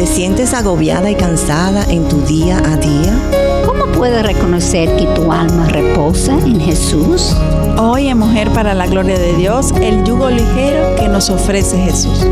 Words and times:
¿Te 0.00 0.06
sientes 0.06 0.54
agobiada 0.54 1.10
y 1.10 1.14
cansada 1.14 1.84
en 1.90 2.08
tu 2.08 2.22
día 2.22 2.56
a 2.56 2.78
día? 2.78 3.12
¿Cómo 3.66 3.84
puedes 3.92 4.22
reconocer 4.22 4.96
que 4.96 5.04
tu 5.08 5.30
alma 5.30 5.68
reposa 5.68 6.32
en 6.38 6.58
Jesús? 6.58 7.36
Hoy 7.76 8.08
en 8.08 8.16
Mujer 8.16 8.48
para 8.54 8.72
la 8.72 8.86
Gloria 8.86 9.18
de 9.18 9.34
Dios, 9.34 9.72
el 9.72 10.02
yugo 10.04 10.30
ligero 10.30 10.96
que 10.96 11.06
nos 11.06 11.28
ofrece 11.28 11.76
Jesús. 11.76 12.26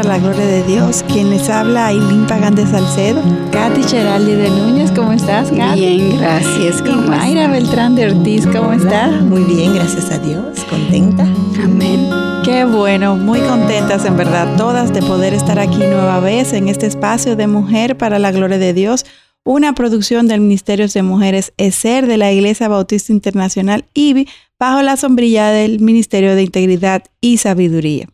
Para 0.00 0.16
la 0.16 0.18
Gloria 0.18 0.46
de 0.46 0.62
Dios. 0.62 1.04
Quien 1.08 1.28
les 1.28 1.50
habla, 1.50 1.88
Aileen 1.88 2.26
Pagán 2.26 2.54
de 2.54 2.66
Salcedo. 2.66 3.20
Katy 3.52 3.82
Geraldi 3.82 4.32
de 4.32 4.48
Núñez, 4.48 4.90
¿cómo 4.92 5.12
estás, 5.12 5.50
Katy? 5.50 5.78
Bien, 5.78 6.18
gracias. 6.18 6.80
Y 6.80 6.90
¿Cómo 6.90 7.02
Mayra 7.08 7.48
Beltrán 7.48 7.96
de 7.96 8.06
Ortiz, 8.06 8.46
¿cómo 8.46 8.72
estás? 8.72 9.20
Muy 9.22 9.44
bien, 9.44 9.74
gracias 9.74 10.10
a 10.10 10.18
Dios. 10.18 10.64
Contenta. 10.70 11.24
Amén. 11.62 12.08
Qué 12.44 12.64
bueno, 12.64 13.16
muy 13.16 13.40
contentas 13.40 14.06
en 14.06 14.16
verdad 14.16 14.56
todas 14.56 14.90
de 14.94 15.02
poder 15.02 15.34
estar 15.34 15.58
aquí 15.58 15.76
nueva 15.76 16.20
vez 16.20 16.54
en 16.54 16.68
este 16.68 16.86
espacio 16.86 17.36
de 17.36 17.46
Mujer 17.46 17.98
para 17.98 18.18
la 18.18 18.32
Gloria 18.32 18.56
de 18.56 18.72
Dios, 18.72 19.04
una 19.44 19.74
producción 19.74 20.28
del 20.28 20.40
Ministerio 20.40 20.88
de 20.88 21.02
Mujeres 21.02 21.52
ESER 21.58 22.06
de 22.06 22.16
la 22.16 22.32
Iglesia 22.32 22.68
Bautista 22.68 23.12
Internacional 23.12 23.84
IBI 23.92 24.26
bajo 24.58 24.80
la 24.80 24.96
sombrilla 24.96 25.50
del 25.50 25.80
Ministerio 25.80 26.34
de 26.34 26.42
Integridad 26.42 27.04
y 27.20 27.36
Sabiduría. 27.36 28.08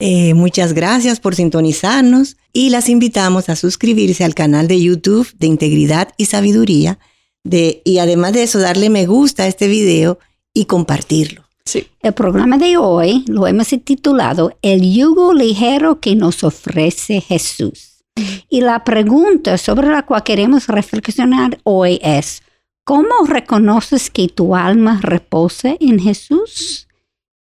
Eh, 0.00 0.34
muchas 0.34 0.72
gracias 0.72 1.20
por 1.20 1.34
sintonizarnos 1.34 2.36
y 2.52 2.70
las 2.70 2.88
invitamos 2.88 3.48
a 3.48 3.56
suscribirse 3.56 4.24
al 4.24 4.34
canal 4.34 4.66
de 4.66 4.80
YouTube 4.80 5.32
de 5.38 5.46
Integridad 5.46 6.08
y 6.16 6.26
Sabiduría 6.26 6.98
de, 7.44 7.80
y 7.84 7.98
además 7.98 8.32
de 8.32 8.42
eso 8.42 8.58
darle 8.58 8.90
me 8.90 9.06
gusta 9.06 9.44
a 9.44 9.46
este 9.46 9.68
video 9.68 10.18
y 10.52 10.64
compartirlo. 10.64 11.44
Sí. 11.64 11.86
El 12.02 12.12
programa 12.12 12.58
de 12.58 12.76
hoy 12.76 13.24
lo 13.26 13.46
hemos 13.46 13.68
titulado 13.68 14.56
El 14.62 14.92
yugo 14.92 15.32
ligero 15.32 16.00
que 16.00 16.14
nos 16.14 16.44
ofrece 16.44 17.20
Jesús. 17.20 18.04
Y 18.48 18.60
la 18.60 18.84
pregunta 18.84 19.58
sobre 19.58 19.88
la 19.88 20.02
cual 20.02 20.22
queremos 20.22 20.68
reflexionar 20.68 21.58
hoy 21.64 21.98
es, 22.02 22.42
¿cómo 22.84 23.24
reconoces 23.26 24.10
que 24.10 24.28
tu 24.28 24.54
alma 24.54 25.00
reposa 25.02 25.76
en 25.80 25.98
Jesús? 25.98 26.86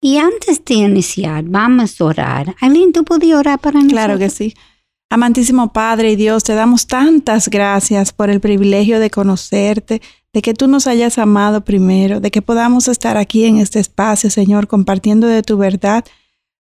Y 0.04 0.18
antes 0.18 0.64
de 0.64 0.74
iniciar, 0.74 1.44
vamos 1.44 2.00
a 2.00 2.04
orar. 2.04 2.56
Aileen, 2.60 2.92
¿tú 2.92 3.04
podías 3.04 3.38
orar 3.38 3.60
para 3.60 3.74
nosotros? 3.74 3.92
Claro 3.92 4.18
que 4.18 4.30
sí. 4.30 4.52
Amantísimo 5.08 5.72
Padre 5.72 6.10
y 6.10 6.16
Dios, 6.16 6.42
te 6.42 6.54
damos 6.54 6.88
tantas 6.88 7.48
gracias 7.48 8.12
por 8.12 8.28
el 8.28 8.40
privilegio 8.40 8.98
de 8.98 9.10
conocerte, 9.10 10.02
de 10.32 10.42
que 10.42 10.54
tú 10.54 10.66
nos 10.66 10.88
hayas 10.88 11.18
amado 11.18 11.64
primero, 11.64 12.18
de 12.18 12.32
que 12.32 12.42
podamos 12.42 12.88
estar 12.88 13.16
aquí 13.16 13.44
en 13.44 13.58
este 13.58 13.78
espacio, 13.78 14.28
Señor, 14.28 14.66
compartiendo 14.66 15.28
de 15.28 15.44
tu 15.44 15.56
verdad, 15.56 16.04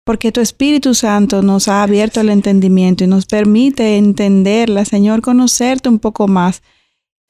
porque 0.02 0.32
tu 0.32 0.40
Espíritu 0.40 0.94
Santo 0.94 1.40
nos 1.40 1.68
ha 1.68 1.84
abierto 1.84 2.20
el 2.20 2.30
entendimiento 2.30 3.04
y 3.04 3.06
nos 3.06 3.26
permite 3.26 3.98
entenderla, 3.98 4.84
Señor, 4.84 5.20
conocerte 5.22 5.88
un 5.88 6.00
poco 6.00 6.26
más. 6.26 6.60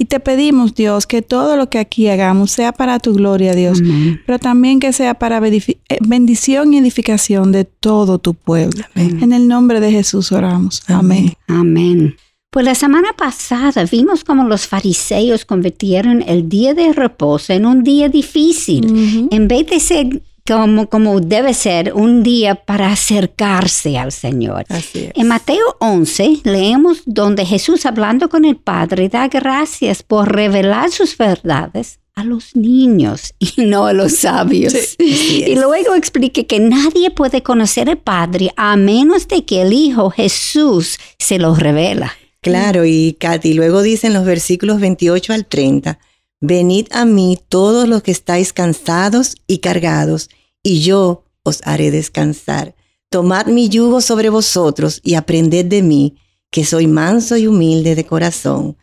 Y 0.01 0.05
te 0.05 0.21
pedimos, 0.21 0.77
Dios, 0.77 1.09
que 1.09 1.23
todo 1.23 1.57
lo 1.57 1.71
que 1.71 1.81
aquí 1.81 2.07
hagamos 2.07 2.53
sea 2.53 2.73
para 2.73 3.01
tu 3.01 3.15
gloria, 3.15 3.53
Dios, 3.53 3.81
Amén. 3.81 4.21
pero 4.25 4.39
también 4.39 4.79
que 4.79 4.93
sea 4.93 5.15
para 5.15 5.45
eh, 5.45 5.61
bendición 6.07 6.73
y 6.73 6.79
edificación 6.79 7.51
de 7.51 7.65
todo 7.65 8.21
tu 8.21 8.35
pueblo. 8.35 8.85
Amén. 8.95 9.21
En 9.25 9.33
el 9.33 9.49
nombre 9.49 9.81
de 9.81 9.91
Jesús 9.91 10.31
oramos. 10.31 10.85
Amén. 10.87 11.33
Amén. 11.49 12.15
Pues 12.51 12.65
la 12.65 12.77
semana 12.77 13.09
pasada 13.17 13.85
vimos 13.91 14.23
cómo 14.23 14.45
los 14.45 14.69
fariseos 14.69 15.45
convirtieron 15.45 16.23
el 16.23 16.49
día 16.49 16.75
de 16.75 16.93
reposo 16.93 17.53
en 17.53 17.67
un 17.67 17.83
día 17.83 18.09
difícil. 18.09 18.87
Ujú. 18.87 19.29
En 19.33 19.49
vez 19.49 19.67
de 19.67 19.81
ser 19.81 20.23
como, 20.49 20.89
como 20.89 21.21
debe 21.21 21.53
ser 21.53 21.93
un 21.95 22.23
día 22.23 22.55
para 22.55 22.91
acercarse 22.91 23.99
al 23.99 24.13
Señor. 24.13 24.65
Así 24.69 25.05
es. 25.05 25.13
En 25.15 25.29
Mateo 25.29 25.77
11 25.81 26.41
leemos 26.45 27.03
donde 27.05 27.45
Jesús 27.45 27.85
hablando 27.87 28.29
con 28.29 28.45
el 28.45 28.57
Padre 28.57 29.09
da 29.09 29.29
gracias 29.29 30.03
por 30.03 30.35
revelar 30.35 30.91
sus 30.91 31.17
verdades 31.17 32.01
a 32.15 32.25
los 32.25 32.57
niños 32.57 33.35
y 33.39 33.63
no 33.63 33.87
a 33.87 33.93
los 33.93 34.17
sabios. 34.17 34.73
Sí, 34.73 35.45
y 35.47 35.55
luego 35.55 35.95
explique 35.95 36.47
que 36.47 36.59
nadie 36.59 37.11
puede 37.11 37.43
conocer 37.43 37.89
al 37.89 37.99
Padre 37.99 38.53
a 38.57 38.77
menos 38.77 39.29
de 39.29 39.45
que 39.45 39.63
el 39.63 39.73
Hijo 39.73 40.11
Jesús 40.11 40.99
se 41.19 41.39
lo 41.39 41.55
revela. 41.55 42.13
Claro, 42.41 42.85
y 42.85 43.17
Katy, 43.19 43.55
luego 43.55 43.83
dice 43.83 44.07
en 44.07 44.15
los 44.15 44.25
versículos 44.25 44.81
28 44.81 45.33
al 45.33 45.47
30, 45.47 45.99
Venid 46.41 46.87
a 46.93 47.05
mí 47.05 47.37
todos 47.49 47.89
los 47.89 48.03
que 48.03 48.13
estáis 48.13 48.53
cansados 48.53 49.35
y 49.49 49.59
cargados, 49.59 50.31
y 50.69 50.81
yo 50.81 51.25
os 51.45 51.63
haré 51.65 51.91
descansar. 51.91 52.75
Tomad 53.09 53.47
mi 53.47 53.71
yugo 53.71 54.03
sobre 54.03 54.29
vosotros 54.29 55.01
y 55.03 55.15
aprended 55.15 55.65
de 55.65 55.81
mí, 55.81 56.17
que 56.51 56.67
soy 56.67 56.87
manso 56.87 57.39
y 57.39 57.47
humilde 57.47 57.95
de 57.95 58.05
corazón, 58.05 58.77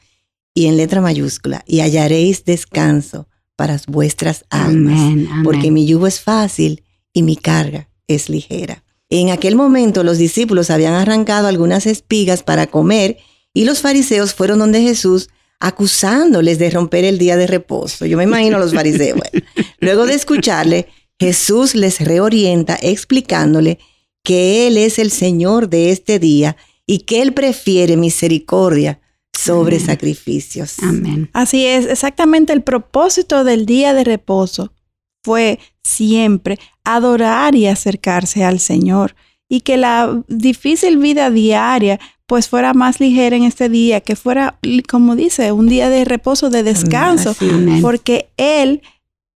y 0.55 0.65
en 0.65 0.77
letra 0.77 0.99
mayúscula, 0.99 1.63
y 1.67 1.81
hallaréis 1.81 2.43
descanso 2.43 3.27
para 3.55 3.79
vuestras 3.87 4.45
almas, 4.49 4.99
Amén, 4.99 5.27
amén. 5.29 5.43
porque 5.43 5.69
mi 5.69 5.85
yugo 5.85 6.07
es 6.07 6.19
fácil 6.19 6.83
y 7.13 7.21
mi 7.21 7.35
carga 7.35 7.87
es 8.07 8.29
ligera. 8.29 8.83
En 9.11 9.29
aquel 9.29 9.55
momento 9.55 10.03
los 10.03 10.17
discípulos 10.17 10.71
habían 10.71 10.93
arrancado 10.95 11.47
algunas 11.47 11.85
espigas 11.85 12.41
para 12.41 12.65
comer 12.65 13.17
y 13.53 13.65
los 13.65 13.81
fariseos 13.81 14.33
fueron 14.33 14.57
donde 14.57 14.81
Jesús 14.81 15.29
acusándoles 15.59 16.57
de 16.57 16.71
romper 16.71 17.05
el 17.05 17.19
día 17.19 17.37
de 17.37 17.45
reposo. 17.45 18.07
Yo 18.07 18.17
me 18.17 18.23
imagino 18.23 18.57
a 18.57 18.59
los 18.59 18.73
fariseos. 18.73 19.19
Bueno, 19.19 19.45
luego 19.79 20.07
de 20.07 20.15
escucharle, 20.15 20.87
Jesús 21.19 21.75
les 21.75 22.01
reorienta 22.01 22.77
explicándole 22.81 23.79
que 24.23 24.67
Él 24.67 24.77
es 24.77 24.99
el 24.99 25.11
Señor 25.11 25.69
de 25.69 25.91
este 25.91 26.19
día 26.19 26.57
y 26.85 26.99
que 26.99 27.21
Él 27.21 27.33
prefiere 27.33 27.97
misericordia 27.97 28.99
sobre 29.37 29.77
Amén. 29.77 29.85
sacrificios. 29.85 30.79
Amén. 30.79 31.29
Así 31.33 31.65
es, 31.65 31.85
exactamente 31.85 32.53
el 32.53 32.63
propósito 32.63 33.43
del 33.43 33.65
día 33.65 33.93
de 33.93 34.03
reposo 34.03 34.73
fue 35.23 35.59
siempre 35.83 36.59
adorar 36.83 37.55
y 37.55 37.67
acercarse 37.67 38.43
al 38.43 38.59
Señor 38.59 39.15
y 39.49 39.61
que 39.61 39.77
la 39.77 40.23
difícil 40.27 40.97
vida 40.97 41.29
diaria 41.29 41.99
pues 42.27 42.49
fuera 42.49 42.73
más 42.73 42.99
ligera 42.99 43.35
en 43.35 43.43
este 43.43 43.69
día, 43.69 44.01
que 44.01 44.15
fuera, 44.15 44.57
como 44.89 45.15
dice, 45.15 45.51
un 45.51 45.67
día 45.67 45.89
de 45.89 46.05
reposo, 46.05 46.49
de 46.49 46.63
descanso. 46.63 47.35
Amén. 47.39 47.81
porque 47.81 48.29
Él, 48.37 48.81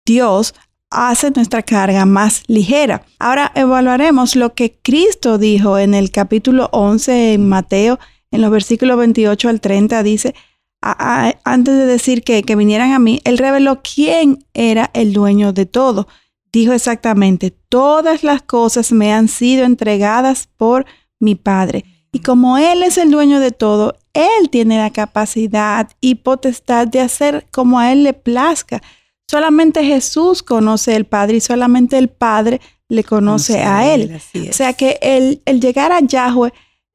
Dios, 0.06 0.54
hace 0.90 1.30
nuestra 1.30 1.62
carga 1.62 2.06
más 2.06 2.42
ligera. 2.46 3.02
Ahora 3.18 3.52
evaluaremos 3.54 4.36
lo 4.36 4.54
que 4.54 4.78
Cristo 4.82 5.38
dijo 5.38 5.78
en 5.78 5.94
el 5.94 6.10
capítulo 6.10 6.68
11 6.72 7.34
en 7.34 7.48
Mateo, 7.48 7.98
en 8.30 8.40
los 8.40 8.50
versículos 8.50 8.98
28 8.98 9.48
al 9.48 9.60
30, 9.60 10.02
dice, 10.02 10.34
antes 10.80 11.74
de 11.74 11.86
decir 11.86 12.22
que, 12.22 12.42
que 12.42 12.56
vinieran 12.56 12.92
a 12.92 12.98
mí, 12.98 13.20
Él 13.24 13.38
reveló 13.38 13.80
quién 13.82 14.44
era 14.54 14.90
el 14.94 15.12
dueño 15.12 15.52
de 15.52 15.66
todo. 15.66 16.08
Dijo 16.52 16.72
exactamente, 16.72 17.50
todas 17.50 18.22
las 18.22 18.42
cosas 18.42 18.92
me 18.92 19.12
han 19.12 19.28
sido 19.28 19.64
entregadas 19.64 20.48
por 20.56 20.86
mi 21.18 21.34
Padre. 21.34 21.84
Y 22.12 22.20
como 22.20 22.58
Él 22.58 22.82
es 22.82 22.96
el 22.96 23.10
dueño 23.10 23.40
de 23.40 23.50
todo, 23.50 23.98
Él 24.14 24.50
tiene 24.50 24.78
la 24.78 24.90
capacidad 24.90 25.90
y 26.00 26.16
potestad 26.16 26.86
de 26.86 27.00
hacer 27.00 27.46
como 27.50 27.78
a 27.78 27.92
Él 27.92 28.02
le 28.02 28.14
plazca. 28.14 28.82
Solamente 29.30 29.84
Jesús 29.84 30.42
conoce 30.42 30.94
al 30.96 31.04
Padre 31.04 31.36
y 31.36 31.40
solamente 31.40 31.98
el 31.98 32.08
Padre 32.08 32.60
le 32.88 33.04
conoce 33.04 33.60
a 33.62 33.92
Él. 33.92 34.18
O 34.48 34.52
sea 34.52 34.72
que 34.72 34.98
el, 35.02 35.42
el 35.44 35.60
llegar 35.60 35.92
a 35.92 36.00
Yahweh, 36.00 36.52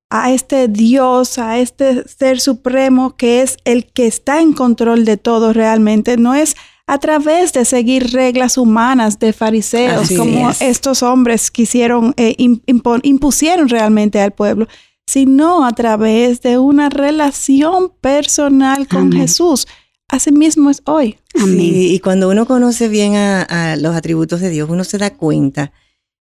a 0.09 0.31
este 0.31 0.67
Dios, 0.67 1.37
a 1.37 1.59
este 1.59 2.07
ser 2.07 2.39
supremo 2.39 3.15
que 3.15 3.41
es 3.41 3.57
el 3.65 3.85
que 3.85 4.07
está 4.07 4.41
en 4.41 4.53
control 4.53 5.05
de 5.05 5.17
todo 5.17 5.53
realmente, 5.53 6.17
no 6.17 6.33
es 6.33 6.55
a 6.87 6.97
través 6.97 7.53
de 7.53 7.63
seguir 7.65 8.11
reglas 8.11 8.57
humanas 8.57 9.17
de 9.19 9.31
fariseos, 9.31 10.03
Así 10.03 10.17
como 10.17 10.49
es. 10.49 10.61
estos 10.61 11.01
hombres 11.01 11.49
quisieron, 11.49 12.13
eh, 12.17 12.35
impo- 12.37 12.99
impusieron 13.03 13.69
realmente 13.69 14.19
al 14.19 14.31
pueblo, 14.31 14.67
sino 15.07 15.65
a 15.65 15.71
través 15.71 16.41
de 16.41 16.57
una 16.57 16.89
relación 16.89 17.91
personal 18.01 18.87
con 18.87 19.01
Amén. 19.03 19.19
Jesús. 19.21 19.67
Asimismo 20.09 20.69
es 20.69 20.81
hoy. 20.85 21.17
Amén. 21.35 21.57
Sí, 21.57 21.93
y 21.95 21.99
cuando 21.99 22.29
uno 22.29 22.45
conoce 22.45 22.87
bien 22.87 23.15
a, 23.15 23.41
a 23.43 23.75
los 23.77 23.95
atributos 23.95 24.41
de 24.41 24.49
Dios, 24.49 24.69
uno 24.69 24.83
se 24.83 24.97
da 24.97 25.11
cuenta 25.11 25.71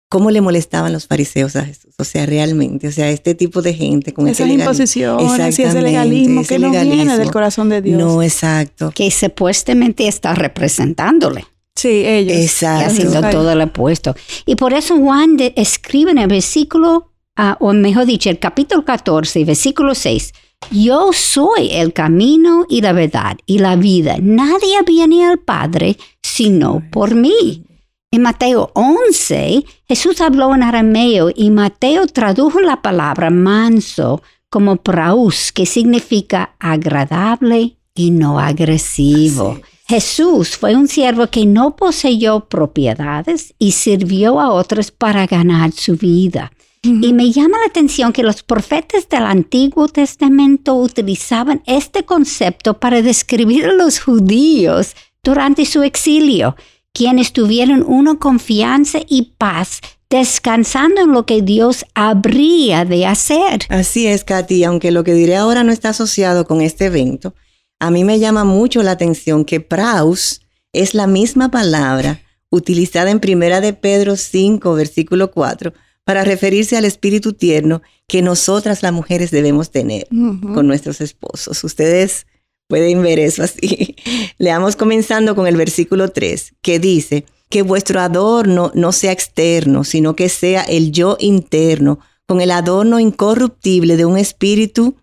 cómo 0.08 0.30
le 0.30 0.40
molestaban 0.40 0.92
los 0.92 1.06
fariseos 1.06 1.56
a 1.56 1.64
Jesús. 1.64 1.94
O 1.98 2.04
sea, 2.04 2.24
realmente, 2.26 2.88
o 2.88 2.92
sea, 2.92 3.10
este 3.10 3.34
tipo 3.34 3.60
de 3.60 3.74
gente 3.74 4.14
con 4.14 4.28
Esas 4.28 4.46
legal- 4.46 4.60
imposiciones 4.60 5.58
y 5.58 5.62
ese 5.62 5.82
legalismo 5.82 6.40
ese 6.42 6.54
que 6.54 6.58
no 6.60 6.70
viene 6.70 7.18
del 7.18 7.30
corazón 7.30 7.68
de 7.68 7.82
Dios. 7.82 7.98
No, 7.98 8.22
exacto. 8.22 8.92
Que 8.94 9.10
supuestamente 9.10 10.06
está 10.06 10.34
representándole. 10.34 11.44
Sí, 11.74 11.88
ellos. 12.06 12.36
y 12.38 12.42
Exacto. 12.42 12.86
haciendo 12.86 13.20
Ay. 13.22 13.32
todo 13.32 13.50
el 13.52 13.60
opuesto. 13.60 14.14
Y 14.46 14.54
por 14.56 14.72
eso 14.72 14.96
Juan 14.96 15.36
de- 15.36 15.52
escribe 15.56 16.12
en 16.12 16.18
el 16.18 16.28
versículo, 16.28 17.12
ah, 17.36 17.58
o 17.60 17.72
mejor 17.74 18.06
dicho, 18.06 18.30
el 18.30 18.38
capítulo 18.38 18.84
14, 18.84 19.44
versículo 19.44 19.94
6, 19.94 20.32
yo 20.70 21.12
soy 21.12 21.70
el 21.72 21.92
camino 21.92 22.66
y 22.68 22.80
la 22.80 22.92
verdad 22.92 23.38
y 23.46 23.58
la 23.58 23.76
vida. 23.76 24.16
Nadie 24.20 24.82
viene 24.84 25.26
al 25.26 25.38
Padre 25.38 25.96
sino 26.22 26.82
por 26.90 27.14
mí. 27.14 27.64
En 28.10 28.22
Mateo 28.22 28.70
11, 28.74 29.64
Jesús 29.88 30.20
habló 30.20 30.54
en 30.54 30.62
arameo 30.62 31.30
y 31.34 31.50
Mateo 31.50 32.06
tradujo 32.06 32.60
la 32.60 32.80
palabra 32.82 33.30
manso 33.30 34.22
como 34.48 34.76
praus, 34.76 35.52
que 35.52 35.66
significa 35.66 36.54
agradable 36.58 37.76
y 37.94 38.10
no 38.10 38.38
agresivo. 38.38 39.60
Jesús 39.88 40.56
fue 40.56 40.74
un 40.74 40.88
siervo 40.88 41.28
que 41.28 41.46
no 41.46 41.76
poseyó 41.76 42.48
propiedades 42.48 43.54
y 43.58 43.72
sirvió 43.72 44.40
a 44.40 44.52
otros 44.52 44.90
para 44.90 45.26
ganar 45.26 45.72
su 45.72 45.96
vida. 45.96 46.52
Y 46.86 47.12
me 47.12 47.32
llama 47.32 47.58
la 47.58 47.66
atención 47.66 48.12
que 48.12 48.22
los 48.22 48.42
profetas 48.44 49.08
del 49.08 49.24
Antiguo 49.24 49.88
Testamento 49.88 50.76
utilizaban 50.76 51.62
este 51.66 52.04
concepto 52.04 52.78
para 52.78 53.02
describir 53.02 53.66
a 53.66 53.72
los 53.72 53.98
judíos 53.98 54.94
durante 55.22 55.66
su 55.66 55.82
exilio, 55.82 56.54
quienes 56.92 57.32
tuvieron 57.32 57.84
una 57.86 58.18
confianza 58.18 59.00
y 59.08 59.34
paz 59.36 59.80
descansando 60.08 61.00
en 61.00 61.12
lo 61.12 61.26
que 61.26 61.42
Dios 61.42 61.84
habría 61.94 62.84
de 62.84 63.06
hacer. 63.06 63.66
Así 63.68 64.06
es, 64.06 64.22
Katy, 64.22 64.62
aunque 64.62 64.92
lo 64.92 65.02
que 65.02 65.14
diré 65.14 65.36
ahora 65.36 65.64
no 65.64 65.72
está 65.72 65.88
asociado 65.88 66.46
con 66.46 66.60
este 66.60 66.86
evento, 66.86 67.34
a 67.80 67.90
mí 67.90 68.04
me 68.04 68.20
llama 68.20 68.44
mucho 68.44 68.84
la 68.84 68.92
atención 68.92 69.44
que 69.44 69.58
praus 69.60 70.42
es 70.72 70.94
la 70.94 71.08
misma 71.08 71.50
palabra 71.50 72.20
utilizada 72.50 73.10
en 73.10 73.18
Primera 73.18 73.60
de 73.60 73.72
Pedro 73.72 74.16
5, 74.16 74.74
versículo 74.74 75.32
4, 75.32 75.72
para 76.06 76.22
referirse 76.22 76.76
al 76.76 76.84
espíritu 76.84 77.32
tierno 77.32 77.82
que 78.06 78.22
nosotras 78.22 78.84
las 78.84 78.92
mujeres 78.92 79.32
debemos 79.32 79.72
tener 79.72 80.06
con 80.08 80.68
nuestros 80.68 81.00
esposos. 81.00 81.64
Ustedes 81.64 82.28
pueden 82.68 83.02
ver 83.02 83.18
eso 83.18 83.42
así. 83.42 83.96
Leamos 84.38 84.76
comenzando 84.76 85.34
con 85.34 85.48
el 85.48 85.56
versículo 85.56 86.10
3, 86.10 86.54
que 86.62 86.78
dice, 86.78 87.26
que 87.48 87.62
vuestro 87.62 88.00
adorno 88.00 88.70
no 88.74 88.92
sea 88.92 89.10
externo, 89.10 89.82
sino 89.82 90.14
que 90.14 90.28
sea 90.28 90.62
el 90.62 90.92
yo 90.92 91.16
interno, 91.18 91.98
con 92.24 92.40
el 92.40 92.52
adorno 92.52 93.00
incorruptible 93.00 93.96
de 93.96 94.04
un 94.04 94.16
espíritu 94.16 94.94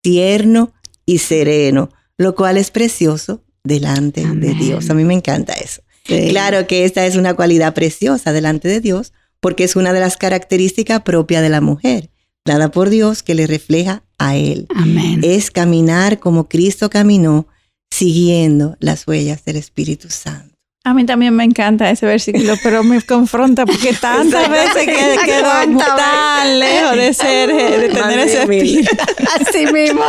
tierno 0.00 0.72
y 1.04 1.18
sereno, 1.18 1.90
lo 2.16 2.36
cual 2.36 2.56
es 2.56 2.70
precioso 2.70 3.42
delante 3.64 4.24
de 4.24 4.54
Dios. 4.54 4.90
A 4.90 4.94
mí 4.94 5.02
me 5.02 5.14
encanta 5.14 5.54
eso. 5.54 5.82
Claro 6.04 6.68
que 6.68 6.84
esta 6.84 7.04
es 7.04 7.16
una 7.16 7.34
cualidad 7.34 7.74
preciosa 7.74 8.32
delante 8.32 8.68
de 8.68 8.80
Dios, 8.80 9.12
porque 9.42 9.64
es 9.64 9.74
una 9.74 9.92
de 9.92 9.98
las 9.98 10.16
características 10.16 11.02
propias 11.02 11.42
de 11.42 11.48
la 11.48 11.60
mujer, 11.60 12.10
dada 12.46 12.70
por 12.70 12.90
Dios 12.90 13.24
que 13.24 13.34
le 13.34 13.48
refleja 13.48 14.04
a 14.16 14.36
Él. 14.36 14.68
Amén. 14.74 15.20
Es 15.24 15.50
caminar 15.50 16.20
como 16.20 16.48
Cristo 16.48 16.88
caminó, 16.88 17.48
siguiendo 17.90 18.76
las 18.78 19.06
huellas 19.06 19.44
del 19.44 19.56
Espíritu 19.56 20.08
Santo. 20.10 20.54
A 20.84 20.94
mí 20.94 21.04
también 21.04 21.34
me 21.34 21.42
encanta 21.42 21.90
ese 21.90 22.06
versículo, 22.06 22.54
pero 22.62 22.84
me 22.84 23.02
confronta 23.02 23.66
porque 23.66 23.92
tantas 24.00 24.48
veces 24.48 24.84
que 24.84 25.16
quedó 25.24 25.76
tan 25.96 26.58
lejos 26.60 26.96
de 26.96 27.12
ser, 27.12 27.52
de 27.52 27.88
tener 27.88 28.18
ese 28.20 28.42
espíritu. 28.42 28.96
Así 29.40 29.66
mismo. 29.66 30.04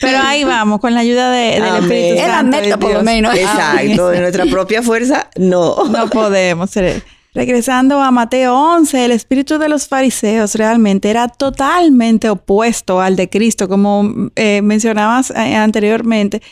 Pero 0.00 0.18
ahí 0.18 0.44
vamos, 0.44 0.80
con 0.80 0.94
la 0.94 1.00
ayuda 1.00 1.30
de, 1.30 1.60
del 1.60 1.84
Espíritu 1.84 2.16
Santo. 2.18 2.56
Meta, 2.56 2.78
por 2.78 2.94
lo 2.94 3.02
menos. 3.02 3.34
Exacto, 3.36 4.08
de 4.08 4.20
nuestra 4.20 4.46
propia 4.46 4.82
fuerza, 4.82 5.28
no. 5.36 5.84
No 5.84 6.08
podemos 6.08 6.70
ser. 6.70 7.02
Regresando 7.32 8.00
a 8.00 8.10
Mateo 8.10 8.56
11, 8.56 9.04
el 9.04 9.12
espíritu 9.12 9.58
de 9.58 9.68
los 9.68 9.86
fariseos 9.86 10.56
realmente 10.56 11.10
era 11.10 11.28
totalmente 11.28 12.28
opuesto 12.28 13.00
al 13.00 13.14
de 13.14 13.28
Cristo, 13.28 13.68
como 13.68 14.30
eh, 14.34 14.62
mencionabas 14.62 15.30
eh, 15.30 15.54
anteriormente. 15.54 16.42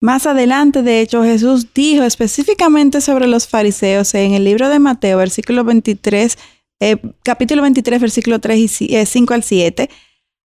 Más 0.00 0.26
adelante, 0.26 0.82
de 0.82 1.00
hecho, 1.00 1.24
Jesús 1.24 1.74
dijo 1.74 2.04
específicamente 2.04 3.00
sobre 3.00 3.26
los 3.26 3.48
fariseos 3.48 4.14
en 4.14 4.34
el 4.34 4.44
libro 4.44 4.68
de 4.68 4.78
Mateo, 4.78 5.18
versículo 5.18 5.64
23, 5.64 6.38
eh, 6.78 6.96
capítulo 7.24 7.62
23, 7.62 8.00
versículo 8.00 8.38
3 8.38 8.82
y 8.82 9.06
5 9.06 9.34
al 9.34 9.42
7, 9.42 9.90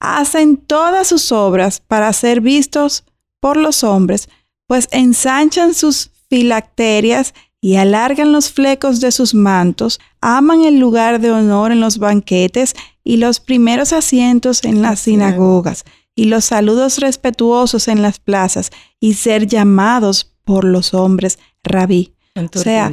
hacen 0.02 0.58
todas 0.58 1.08
sus 1.08 1.32
obras 1.32 1.80
para 1.80 2.12
ser 2.12 2.42
vistos 2.42 3.06
por 3.40 3.56
los 3.56 3.86
hombres, 3.86 4.30
pues 4.68 4.90
ensanchan 4.92 5.74
sus 5.74 6.12
filacterias 6.30 7.34
y 7.62 7.76
alargan 7.76 8.32
los 8.32 8.52
flecos 8.52 9.02
de 9.02 9.12
sus 9.12 9.34
mantos, 9.34 10.00
aman 10.22 10.64
el 10.64 10.80
lugar 10.80 11.20
de 11.20 11.32
honor 11.32 11.72
en 11.72 11.82
los 11.82 11.98
banquetes 11.98 12.76
y 13.04 13.18
los 13.18 13.40
primeros 13.40 13.94
asientos 13.94 14.64
en 14.64 14.82
las 14.82 15.02
sinagogas 15.02 15.84
y 16.16 16.26
los 16.26 16.46
saludos 16.46 17.00
respetuosos 17.00 17.88
en 17.88 18.02
las 18.02 18.20
plazas 18.20 18.72
y 19.00 19.14
ser 19.14 19.48
llamados 19.48 20.34
por 20.44 20.64
los 20.66 20.94
hombres 20.94 21.40
rabí. 21.64 22.14
O 22.36 22.60
sea, 22.60 22.92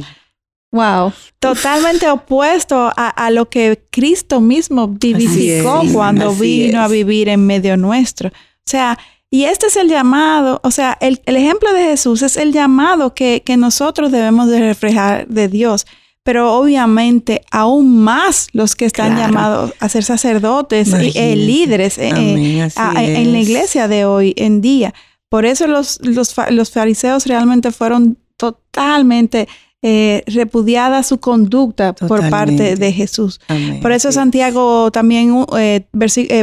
wow, 0.71 1.11
totalmente 1.39 2.09
opuesto 2.09 2.91
a, 2.95 3.31
lo 3.31 3.49
que 3.49 3.83
Cristo 3.91 4.41
mismo 4.41 4.87
vivificó 4.87 5.83
cuando 5.93 6.33
vino 6.33 6.81
a 6.81 6.87
vivir 6.87 7.29
en 7.29 7.45
medio 7.45 7.77
nuestro. 7.77 8.29
O 8.29 8.69
sea, 8.69 8.97
y 9.29 9.43
este 9.43 9.67
es 9.67 9.75
el 9.75 9.89
llamado, 9.89 10.61
o 10.63 10.71
sea, 10.71 10.97
el, 11.01 11.19
ejemplo 11.25 11.73
de 11.73 11.83
Jesús 11.83 12.21
es 12.21 12.37
el 12.37 12.53
llamado 12.53 13.13
que, 13.13 13.43
nosotros 13.57 14.11
debemos 14.11 14.47
de 14.47 14.59
reflejar 14.59 15.27
de 15.27 15.49
Dios. 15.49 15.85
Pero 16.23 16.53
obviamente 16.53 17.41
aún 17.51 17.99
más 17.99 18.49
los 18.51 18.75
que 18.75 18.83
están 18.83 19.17
llamados 19.17 19.73
a 19.79 19.87
ser 19.87 20.03
sacerdotes 20.03 20.89
y 20.89 21.17
eh, 21.17 21.37
líderes 21.37 21.97
eh, 21.97 22.09
eh, 22.09 22.69
en 22.75 23.31
la 23.31 23.39
iglesia 23.39 23.87
de 23.87 24.03
hoy 24.03 24.33
en 24.35 24.59
día. 24.59 24.93
Por 25.29 25.45
eso 25.45 25.67
los, 25.67 26.01
los, 26.01 26.71
fariseos 26.71 27.27
realmente 27.27 27.71
fueron 27.71 28.17
totalmente 28.35 29.47
repudiada 29.81 31.01
su 31.03 31.19
conducta 31.19 31.93
por 31.93 32.29
parte 32.29 32.75
de 32.75 32.91
Jesús. 32.91 33.39
Por 33.81 33.93
eso 33.93 34.11
Santiago 34.11 34.91
también, 34.91 35.45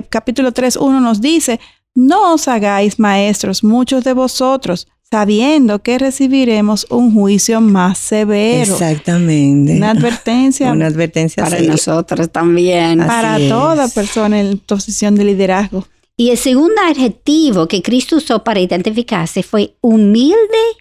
capítulo 0.08 0.52
3, 0.52 0.76
1 0.76 1.00
nos 1.00 1.20
dice, 1.20 1.60
no 1.94 2.34
os 2.34 2.48
hagáis 2.48 2.98
maestros 2.98 3.62
muchos 3.62 4.04
de 4.04 4.12
vosotros, 4.12 4.88
sabiendo 5.10 5.80
que 5.80 5.98
recibiremos 5.98 6.86
un 6.90 7.14
juicio 7.14 7.60
más 7.60 7.98
severo. 7.98 8.72
Exactamente. 8.72 9.76
Una 9.76 9.90
advertencia. 9.90 10.72
Una 10.72 10.86
advertencia 10.86 11.44
para 11.44 11.60
nosotros 11.60 12.30
también. 12.30 12.98
Para 12.98 13.38
toda 13.48 13.88
persona 13.88 14.40
en 14.40 14.58
posición 14.58 15.14
de 15.14 15.24
liderazgo. 15.24 15.86
Y 16.16 16.30
el 16.30 16.38
segundo 16.38 16.80
adjetivo 16.88 17.66
que 17.66 17.82
Cristo 17.82 18.16
usó 18.16 18.44
para 18.44 18.60
identificarse 18.60 19.42
fue 19.42 19.74
humilde 19.80 20.36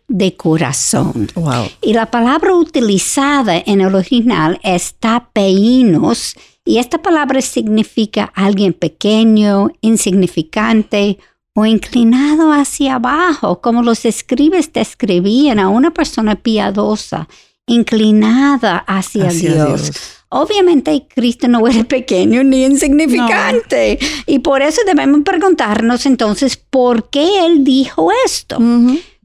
de 0.07 0.35
corazón. 0.35 1.27
Wow. 1.33 1.69
Y 1.81 1.93
la 1.93 2.11
palabra 2.11 2.55
utilizada 2.55 3.57
en 3.57 3.81
el 3.81 3.95
original 3.95 4.59
es 4.63 4.93
tapeinos, 4.99 6.35
y 6.65 6.77
esta 6.77 7.01
palabra 7.01 7.41
significa 7.41 8.31
alguien 8.33 8.73
pequeño, 8.73 9.69
insignificante 9.81 11.17
o 11.53 11.65
inclinado 11.65 12.51
hacia 12.51 12.95
abajo, 12.95 13.61
como 13.61 13.83
los 13.83 14.05
escribes 14.05 14.71
describían 14.71 15.59
a 15.59 15.69
una 15.69 15.91
persona 15.93 16.35
piadosa, 16.35 17.27
inclinada 17.67 18.77
hacia, 18.87 19.29
Dios. 19.29 19.91
Obviamente 20.29 21.05
Cristo 21.13 21.47
no 21.47 21.67
era 21.67 21.83
pequeño 21.83 22.43
ni 22.43 22.63
insignificante. 22.63 23.99
Y 24.25 24.39
por 24.39 24.61
eso 24.61 24.81
debemos 24.85 25.21
preguntarnos 25.23 26.05
entonces 26.05 26.57
por 26.57 27.09
qué 27.09 27.45
Él 27.45 27.63
dijo 27.63 28.09
esto. 28.25 28.57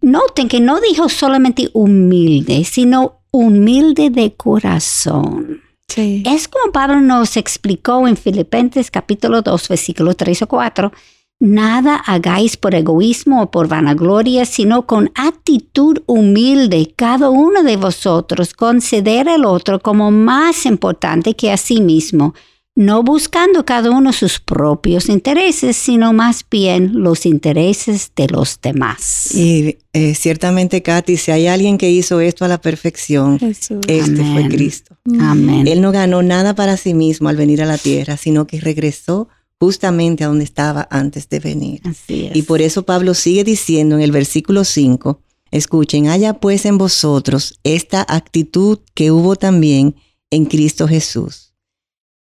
Noten 0.00 0.49
que 0.49 0.61
no 0.61 0.80
dijo 0.80 1.09
solamente 1.09 1.71
humilde, 1.73 2.64
sino 2.64 3.21
humilde 3.30 4.11
de 4.11 4.35
corazón. 4.35 5.68
Es 5.97 6.47
como 6.47 6.71
Pablo 6.71 7.00
nos 7.00 7.37
explicó 7.37 8.07
en 8.07 8.16
Filipenses 8.16 8.90
capítulo 8.90 9.42
2, 9.42 9.68
versículo 9.68 10.14
3 10.14 10.42
o 10.42 10.47
4. 10.47 10.92
Nada 11.40 11.97
hagáis 11.97 12.57
por 12.57 12.75
egoísmo 12.75 13.42
o 13.42 13.50
por 13.50 13.68
vanagloria, 13.68 14.45
sino 14.45 14.87
con 14.87 15.11
actitud 15.14 16.02
humilde 16.07 16.92
cada 16.95 17.30
uno 17.30 17.62
de 17.62 17.76
vosotros 17.76 18.54
conceder 18.54 19.28
al 19.28 19.45
otro 19.45 19.80
como 19.80 20.11
más 20.11 20.66
importante 20.66 21.35
que 21.35 21.50
a 21.50 21.57
sí 21.57 21.80
mismo, 21.80 22.35
no 22.79 23.03
buscando 23.03 23.65
cada 23.65 23.91
uno 23.91 24.13
sus 24.13 24.39
propios 24.39 25.09
intereses, 25.09 25.77
sino 25.77 26.13
más 26.13 26.45
bien 26.49 27.03
los 27.03 27.27
intereses 27.27 28.13
de 28.15 28.29
los 28.29 28.61
demás. 28.61 29.35
Y 29.35 29.79
eh, 29.93 30.15
ciertamente, 30.15 30.81
Katy, 30.81 31.17
si 31.17 31.33
hay 31.33 31.49
alguien 31.49 31.77
que 31.77 31.91
hizo 31.91 32.21
esto 32.21 32.45
a 32.45 32.49
la 32.49 32.61
perfección, 32.61 33.41
este 33.43 34.33
fue 34.33 34.49
Cristo. 34.49 34.97
Amén. 35.19 35.67
Él 35.67 35.81
no 35.81 35.91
ganó 35.91 36.23
nada 36.23 36.55
para 36.55 36.77
sí 36.77 36.95
mismo 36.95 37.29
al 37.29 37.37
venir 37.37 37.63
a 37.63 37.67
la 37.67 37.79
tierra, 37.79 38.17
sino 38.17 38.47
que 38.47 38.61
regresó 38.61 39.29
justamente 39.59 40.23
a 40.23 40.29
donde 40.29 40.45
estaba 40.45 40.87
antes 40.89 41.29
de 41.29 41.41
venir. 41.41 41.81
Así 41.85 42.27
es. 42.27 42.37
Y 42.37 42.43
por 42.43 42.63
eso 42.63 42.85
Pablo 42.85 43.15
sigue 43.15 43.43
diciendo 43.43 43.97
en 43.97 44.03
el 44.03 44.13
versículo 44.13 44.63
5, 44.63 45.21
escuchen, 45.51 46.07
haya 46.07 46.35
pues 46.35 46.65
en 46.65 46.79
vosotros 46.79 47.59
esta 47.65 48.07
actitud 48.09 48.79
que 48.95 49.11
hubo 49.11 49.35
también 49.35 49.97
en 50.31 50.45
Cristo 50.45 50.87
Jesús 50.87 51.48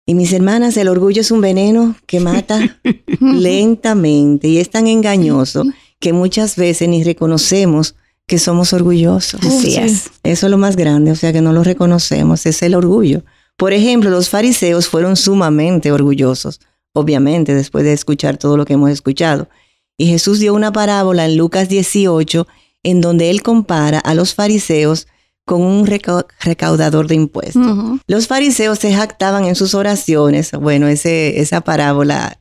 Y 0.06 0.16
mis 0.16 0.34
hermanas, 0.34 0.78
el 0.78 0.88
orgullo 0.88 1.22
es 1.22 1.32
un 1.32 1.42
veneno 1.42 1.96
que 2.06 2.20
mata 2.20 2.80
lentamente 3.20 4.48
y 4.48 4.58
es 4.58 4.70
tan 4.70 4.88
engañoso 4.88 5.64
que 6.00 6.14
muchas 6.14 6.56
veces 6.56 6.90
ni 6.90 7.04
reconocemos 7.04 7.96
que 8.28 8.40
somos 8.40 8.74
orgullosos. 8.74 9.42
Así 9.46 9.76
es. 9.76 10.10
Eso 10.24 10.48
es 10.48 10.52
lo 10.52 10.58
más 10.58 10.76
grande, 10.76 11.12
o 11.12 11.16
sea 11.16 11.32
que 11.34 11.42
no 11.42 11.54
lo 11.54 11.64
reconocemos, 11.64 12.46
es 12.46 12.62
el 12.64 12.76
orgullo. 12.76 13.24
Por 13.58 13.74
ejemplo, 13.74 14.10
los 14.10 14.30
fariseos 14.30 14.88
fueron 14.88 15.16
sumamente 15.16 15.92
orgullosos, 15.92 16.62
obviamente, 16.94 17.54
después 17.54 17.84
de 17.84 17.94
escuchar 17.94 18.38
todo 18.38 18.58
lo 18.58 18.66
que 18.66 18.74
hemos 18.74 18.90
escuchado. 18.90 19.50
Y 19.98 20.08
Jesús 20.08 20.40
dio 20.40 20.54
una 20.56 20.72
parábola 20.72 21.26
en 21.26 21.38
Lucas 21.38 21.70
18 21.70 22.48
en 22.84 23.02
donde 23.02 23.30
él 23.30 23.44
compara 23.44 24.00
a 24.00 24.16
los 24.16 24.34
fariseos 24.34 25.08
con 25.52 25.64
un 25.64 25.86
recaudador 25.86 27.08
de 27.08 27.16
impuestos. 27.16 28.00
Los 28.08 28.28
fariseos 28.28 28.80
se 28.80 28.94
jactaban 28.94 29.44
en 29.44 29.56
sus 29.56 29.76
oraciones, 29.76 30.54
bueno, 30.54 30.88
ese, 30.88 31.42
esa 31.42 31.60
parábola 31.60 32.40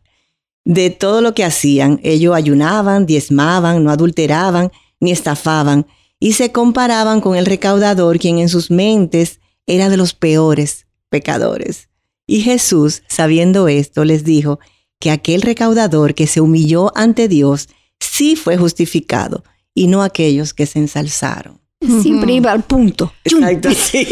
de 0.65 0.91
todo 0.91 1.21
lo 1.21 1.35
que 1.35 1.43
hacían. 1.43 1.99
Ellos 2.05 2.37
ayunaban, 2.37 3.07
diezmaban, 3.07 3.83
no 3.83 3.91
adulteraban 3.91 4.71
ni 5.01 5.11
estafaban 5.11 5.89
y 6.21 6.35
se 6.35 6.53
comparaban 6.53 7.21
con 7.21 7.35
el 7.37 7.47
recaudador, 7.47 8.21
quien 8.21 8.39
en 8.39 8.49
sus 8.49 8.71
mentes 8.71 9.41
era 9.67 9.89
de 9.89 9.97
los 9.97 10.15
peores 10.15 10.87
pecadores. 11.09 11.89
Y 12.29 12.43
Jesús, 12.43 13.03
sabiendo 13.09 13.67
esto, 13.67 14.05
les 14.05 14.23
dijo 14.23 14.61
que 15.01 15.11
aquel 15.11 15.43
recaudador 15.43 16.15
que 16.15 16.29
se 16.29 16.41
humilló 16.41 16.97
ante 16.97 17.27
Dios 17.27 17.71
sí 17.99 18.37
fue 18.37 18.57
justificado 18.57 19.43
y 19.75 19.89
no 19.89 20.01
aquellos 20.01 20.55
que 20.55 20.67
se 20.67 20.79
ensalzaron. 20.79 21.61
Siempre 21.81 22.35
iba 22.35 22.53
al 22.53 22.63
punto. 22.63 23.13
Exacto, 23.25 23.71
sí. 23.75 24.07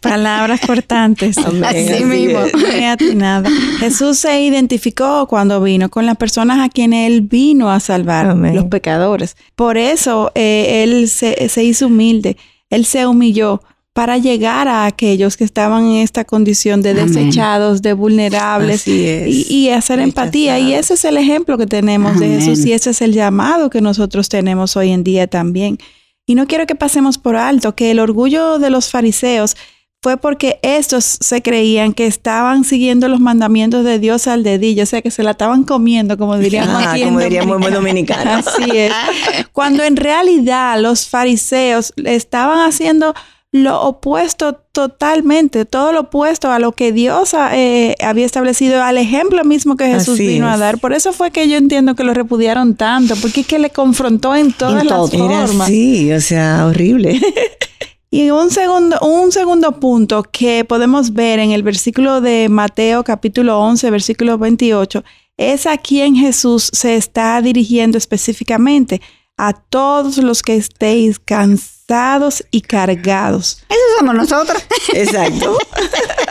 Palabras 0.00 0.60
cortantes. 0.66 1.36
así, 1.38 2.04
mismo. 2.04 2.40
Jesús 3.78 4.18
se 4.18 4.40
identificó 4.42 5.26
cuando 5.26 5.62
vino 5.62 5.90
con 5.90 6.06
las 6.06 6.16
personas 6.16 6.60
a 6.60 6.68
quienes 6.70 7.10
él 7.10 7.22
vino 7.22 7.70
a 7.70 7.80
salvar, 7.80 8.36
los 8.36 8.64
pecadores. 8.66 9.36
Por 9.54 9.76
eso 9.76 10.32
eh, 10.34 10.82
él 10.82 11.08
se, 11.08 11.48
se 11.48 11.64
hizo 11.64 11.86
humilde. 11.88 12.36
Él 12.70 12.86
se 12.86 13.06
humilló 13.06 13.62
para 13.92 14.18
llegar 14.18 14.68
a 14.68 14.86
aquellos 14.86 15.36
que 15.36 15.44
estaban 15.44 15.84
en 15.84 15.96
esta 15.96 16.24
condición 16.24 16.80
de 16.80 16.94
desechados, 16.94 17.82
de 17.82 17.92
vulnerables 17.92 18.86
y, 18.86 19.68
hacer 19.70 19.98
empatía. 19.98 20.58
Y 20.58 20.74
ese 20.74 20.94
es 20.94 21.04
el 21.04 21.16
ejemplo 21.16 21.58
que 21.58 21.66
tenemos 21.66 22.18
de 22.20 22.28
Jesús 22.28 22.64
y 22.64 22.72
ese 22.72 22.90
es 22.90 23.02
el 23.02 23.12
llamado 23.12 23.68
que 23.68 23.80
nosotros 23.80 24.28
tenemos 24.28 24.76
hoy 24.76 24.90
en 24.90 25.02
día 25.02 25.26
también. 25.26 25.78
Y 26.26 26.36
no 26.36 26.46
quiero 26.46 26.66
que 26.66 26.76
pasemos 26.76 27.18
por 27.18 27.34
alto 27.34 27.74
que 27.74 27.90
el 27.90 27.98
orgullo 27.98 28.60
de 28.60 28.70
los 28.70 28.90
fariseos 28.90 29.56
fue 30.02 30.16
porque 30.16 30.60
estos 30.62 31.04
se 31.04 31.42
creían 31.42 31.92
que 31.92 32.06
estaban 32.06 32.64
siguiendo 32.64 33.08
los 33.08 33.20
mandamientos 33.20 33.84
de 33.84 33.98
Dios 33.98 34.28
al 34.28 34.42
dedillo, 34.42 34.84
o 34.84 34.86
sea, 34.86 35.02
que 35.02 35.10
se 35.10 35.22
la 35.22 35.32
estaban 35.32 35.64
comiendo, 35.64 36.16
como 36.16 36.38
diríamos 36.38 36.86
aquí 36.86 37.02
como 37.02 37.18
diríamos 37.18 37.58
muy 37.58 37.70
dominicanos. 37.70 38.46
Así 38.46 38.70
es. 38.72 38.92
Cuando 39.52 39.82
en 39.82 39.96
realidad 39.96 40.80
los 40.80 41.08
fariseos 41.08 41.92
estaban 42.04 42.66
haciendo 42.66 43.14
lo 43.52 43.82
opuesto 43.82 44.54
totalmente, 44.54 45.64
todo 45.64 45.92
lo 45.92 46.00
opuesto 46.00 46.52
a 46.52 46.60
lo 46.60 46.72
que 46.72 46.92
Dios 46.92 47.34
eh, 47.52 47.96
había 48.00 48.24
establecido, 48.24 48.82
al 48.82 48.96
ejemplo 48.96 49.44
mismo 49.44 49.76
que 49.76 49.86
Jesús 49.86 50.18
vino 50.18 50.48
a 50.48 50.56
dar. 50.56 50.78
Por 50.78 50.92
eso 50.92 51.12
fue 51.12 51.32
que 51.32 51.48
yo 51.48 51.56
entiendo 51.56 51.96
que 51.96 52.04
lo 52.04 52.14
repudiaron 52.14 52.76
tanto, 52.76 53.16
porque 53.16 53.40
es 53.40 53.46
que 53.46 53.58
le 53.58 53.70
confrontó 53.70 54.36
en 54.36 54.52
todas 54.52 54.84
las 54.84 55.10
formas. 55.10 55.66
Sí, 55.68 56.12
o 56.12 56.20
sea, 56.20 56.66
horrible. 56.66 57.20
Y 58.12 58.30
un 58.30 58.50
segundo, 58.50 58.98
un 59.02 59.30
segundo 59.30 59.78
punto 59.78 60.24
que 60.24 60.64
podemos 60.64 61.12
ver 61.12 61.38
en 61.38 61.52
el 61.52 61.62
versículo 61.62 62.20
de 62.20 62.48
Mateo 62.48 63.04
capítulo 63.04 63.60
11, 63.60 63.88
versículo 63.88 64.36
28, 64.36 65.04
es 65.36 65.64
a 65.66 65.78
quien 65.78 66.16
Jesús 66.16 66.70
se 66.72 66.96
está 66.96 67.40
dirigiendo 67.40 67.96
específicamente, 67.96 69.00
a 69.36 69.52
todos 69.52 70.18
los 70.18 70.42
que 70.42 70.56
estéis 70.56 71.20
cansados 71.20 71.79
y 72.50 72.60
cargados. 72.60 73.64
Eso 73.68 73.80
somos 73.98 74.14
nosotros. 74.14 74.62
Exacto. 74.94 75.58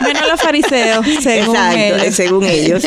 Menos 0.02 0.28
los 0.28 0.40
fariseos, 0.40 1.06
según 1.22 1.56
ellos. 1.56 2.14
según 2.14 2.44
ellos. 2.44 2.84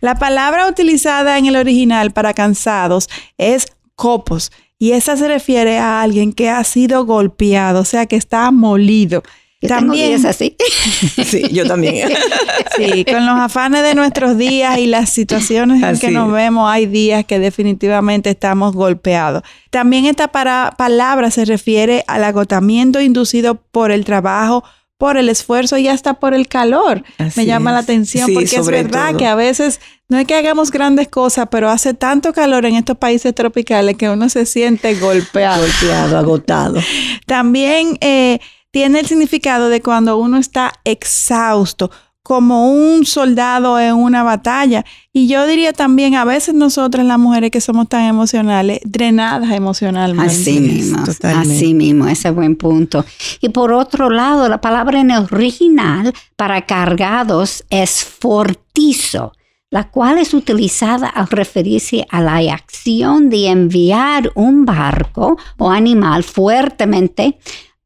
La 0.00 0.16
palabra 0.16 0.66
utilizada 0.66 1.38
en 1.38 1.46
el 1.46 1.56
original 1.56 2.10
para 2.10 2.34
cansados 2.34 3.08
es 3.38 3.66
copos. 3.94 4.50
Y 4.78 4.92
esa 4.92 5.16
se 5.16 5.28
refiere 5.28 5.78
a 5.78 6.02
alguien 6.02 6.32
que 6.32 6.48
ha 6.48 6.64
sido 6.64 7.04
golpeado, 7.04 7.82
o 7.82 7.84
sea, 7.84 8.06
que 8.06 8.16
está 8.16 8.50
molido. 8.50 9.22
También 9.68 10.12
es 10.12 10.24
así. 10.24 10.56
sí, 11.24 11.48
yo 11.50 11.66
también. 11.66 12.08
sí, 12.76 13.04
con 13.04 13.26
los 13.26 13.38
afanes 13.38 13.82
de 13.82 13.94
nuestros 13.94 14.38
días 14.38 14.78
y 14.78 14.86
las 14.86 15.10
situaciones 15.10 15.82
en 15.82 15.98
que 15.98 16.10
nos 16.10 16.32
vemos, 16.32 16.70
hay 16.70 16.86
días 16.86 17.24
que 17.26 17.38
definitivamente 17.38 18.30
estamos 18.30 18.74
golpeados. 18.74 19.42
También 19.70 20.06
esta 20.06 20.28
palabra 20.28 21.30
se 21.30 21.44
refiere 21.44 22.04
al 22.06 22.24
agotamiento 22.24 23.00
inducido 23.00 23.56
por 23.56 23.90
el 23.90 24.04
trabajo, 24.04 24.64
por 24.96 25.16
el 25.16 25.28
esfuerzo 25.28 25.78
y 25.78 25.88
hasta 25.88 26.14
por 26.14 26.34
el 26.34 26.48
calor. 26.48 27.02
Me 27.36 27.46
llama 27.46 27.72
la 27.72 27.78
atención 27.78 28.30
porque 28.32 28.56
es 28.56 28.66
verdad 28.66 29.16
que 29.16 29.26
a 29.26 29.34
veces 29.34 29.80
no 30.08 30.18
es 30.18 30.26
que 30.26 30.34
hagamos 30.34 30.70
grandes 30.70 31.08
cosas, 31.08 31.48
pero 31.50 31.70
hace 31.70 31.94
tanto 31.94 32.32
calor 32.32 32.66
en 32.66 32.74
estos 32.74 32.98
países 32.98 33.34
tropicales 33.34 33.96
que 33.96 34.10
uno 34.10 34.28
se 34.28 34.44
siente 34.44 34.94
golpeado. 34.96 35.62
Golpeado, 35.62 36.18
agotado. 36.18 36.80
También 37.26 37.96
eh, 38.00 38.40
tiene 38.70 39.00
el 39.00 39.06
significado 39.06 39.68
de 39.68 39.80
cuando 39.80 40.16
uno 40.18 40.38
está 40.38 40.72
exhausto 40.84 41.90
como 42.22 42.70
un 42.70 43.06
soldado 43.06 43.80
en 43.80 43.94
una 43.94 44.22
batalla. 44.22 44.84
Y 45.12 45.26
yo 45.26 45.46
diría 45.46 45.72
también, 45.72 46.14
a 46.14 46.24
veces 46.24 46.54
nosotras 46.54 47.04
las 47.04 47.18
mujeres 47.18 47.50
que 47.50 47.60
somos 47.60 47.88
tan 47.88 48.04
emocionales, 48.04 48.80
drenadas 48.84 49.50
emocionalmente. 49.50 50.32
Así 50.32 50.60
mismo, 50.60 51.02
así 51.22 51.74
mismo, 51.74 52.06
ese 52.06 52.30
buen 52.30 52.54
punto. 52.54 53.04
Y 53.40 53.48
por 53.48 53.72
otro 53.72 54.10
lado, 54.10 54.48
la 54.48 54.60
palabra 54.60 55.00
en 55.00 55.10
el 55.10 55.24
original 55.24 56.12
para 56.36 56.66
cargados 56.66 57.64
es 57.70 58.04
fortizo 58.04 59.32
la 59.72 59.88
cual 59.88 60.18
es 60.18 60.34
utilizada 60.34 61.06
al 61.06 61.28
referirse 61.28 62.04
a 62.10 62.20
la 62.20 62.38
acción 62.52 63.30
de 63.30 63.46
enviar 63.46 64.32
un 64.34 64.64
barco 64.64 65.38
o 65.58 65.70
animal 65.70 66.24
fuertemente 66.24 67.38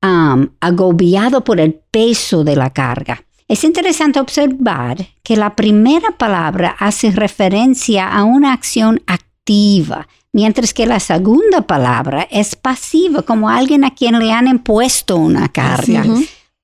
um, 0.04 0.48
agobiado 0.60 1.42
por 1.42 1.60
el 1.60 1.74
peso 1.90 2.44
de 2.44 2.56
la 2.56 2.70
carga. 2.70 3.24
Es 3.48 3.64
interesante 3.64 4.20
observar 4.20 5.06
que 5.22 5.36
la 5.36 5.54
primera 5.54 6.12
palabra 6.16 6.76
hace 6.78 7.10
referencia 7.10 8.08
a 8.08 8.24
una 8.24 8.52
acción 8.52 9.02
activa, 9.06 10.08
mientras 10.32 10.72
que 10.72 10.86
la 10.86 11.00
segunda 11.00 11.62
palabra 11.62 12.26
es 12.30 12.56
pasiva, 12.56 13.22
como 13.22 13.48
alguien 13.48 13.84
a 13.84 13.94
quien 13.94 14.18
le 14.18 14.32
han 14.32 14.48
impuesto 14.48 15.16
una 15.16 15.48
carga. 15.48 16.04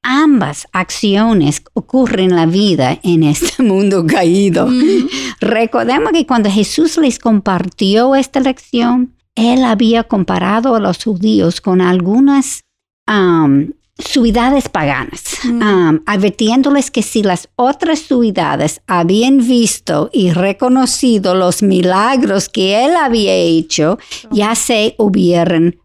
Ambas 0.02 0.66
acciones 0.72 1.62
ocurren 1.74 2.30
en 2.30 2.36
la 2.36 2.46
vida 2.46 2.98
en 3.02 3.24
este 3.24 3.62
mundo 3.62 4.06
caído. 4.06 4.66
Recordemos 5.40 6.12
que 6.12 6.26
cuando 6.26 6.50
Jesús 6.50 6.96
les 6.96 7.18
compartió 7.18 8.14
esta 8.14 8.40
lección, 8.40 9.14
él 9.34 9.64
había 9.64 10.04
comparado 10.04 10.74
a 10.74 10.80
los 10.80 11.04
judíos 11.04 11.60
con 11.60 11.82
algunas 11.82 12.64
suidades 13.98 14.68
paganas, 14.68 15.38
um, 15.44 16.00
advirtiéndoles 16.06 16.90
que 16.90 17.02
si 17.02 17.22
las 17.22 17.48
otras 17.56 18.00
suidades 18.00 18.80
habían 18.86 19.38
visto 19.38 20.10
y 20.12 20.30
reconocido 20.30 21.34
los 21.34 21.62
milagros 21.62 22.48
que 22.48 22.84
él 22.84 22.96
había 22.96 23.34
hecho, 23.34 23.98
ya 24.30 24.54
se 24.54 24.94
hubieran 24.98 25.76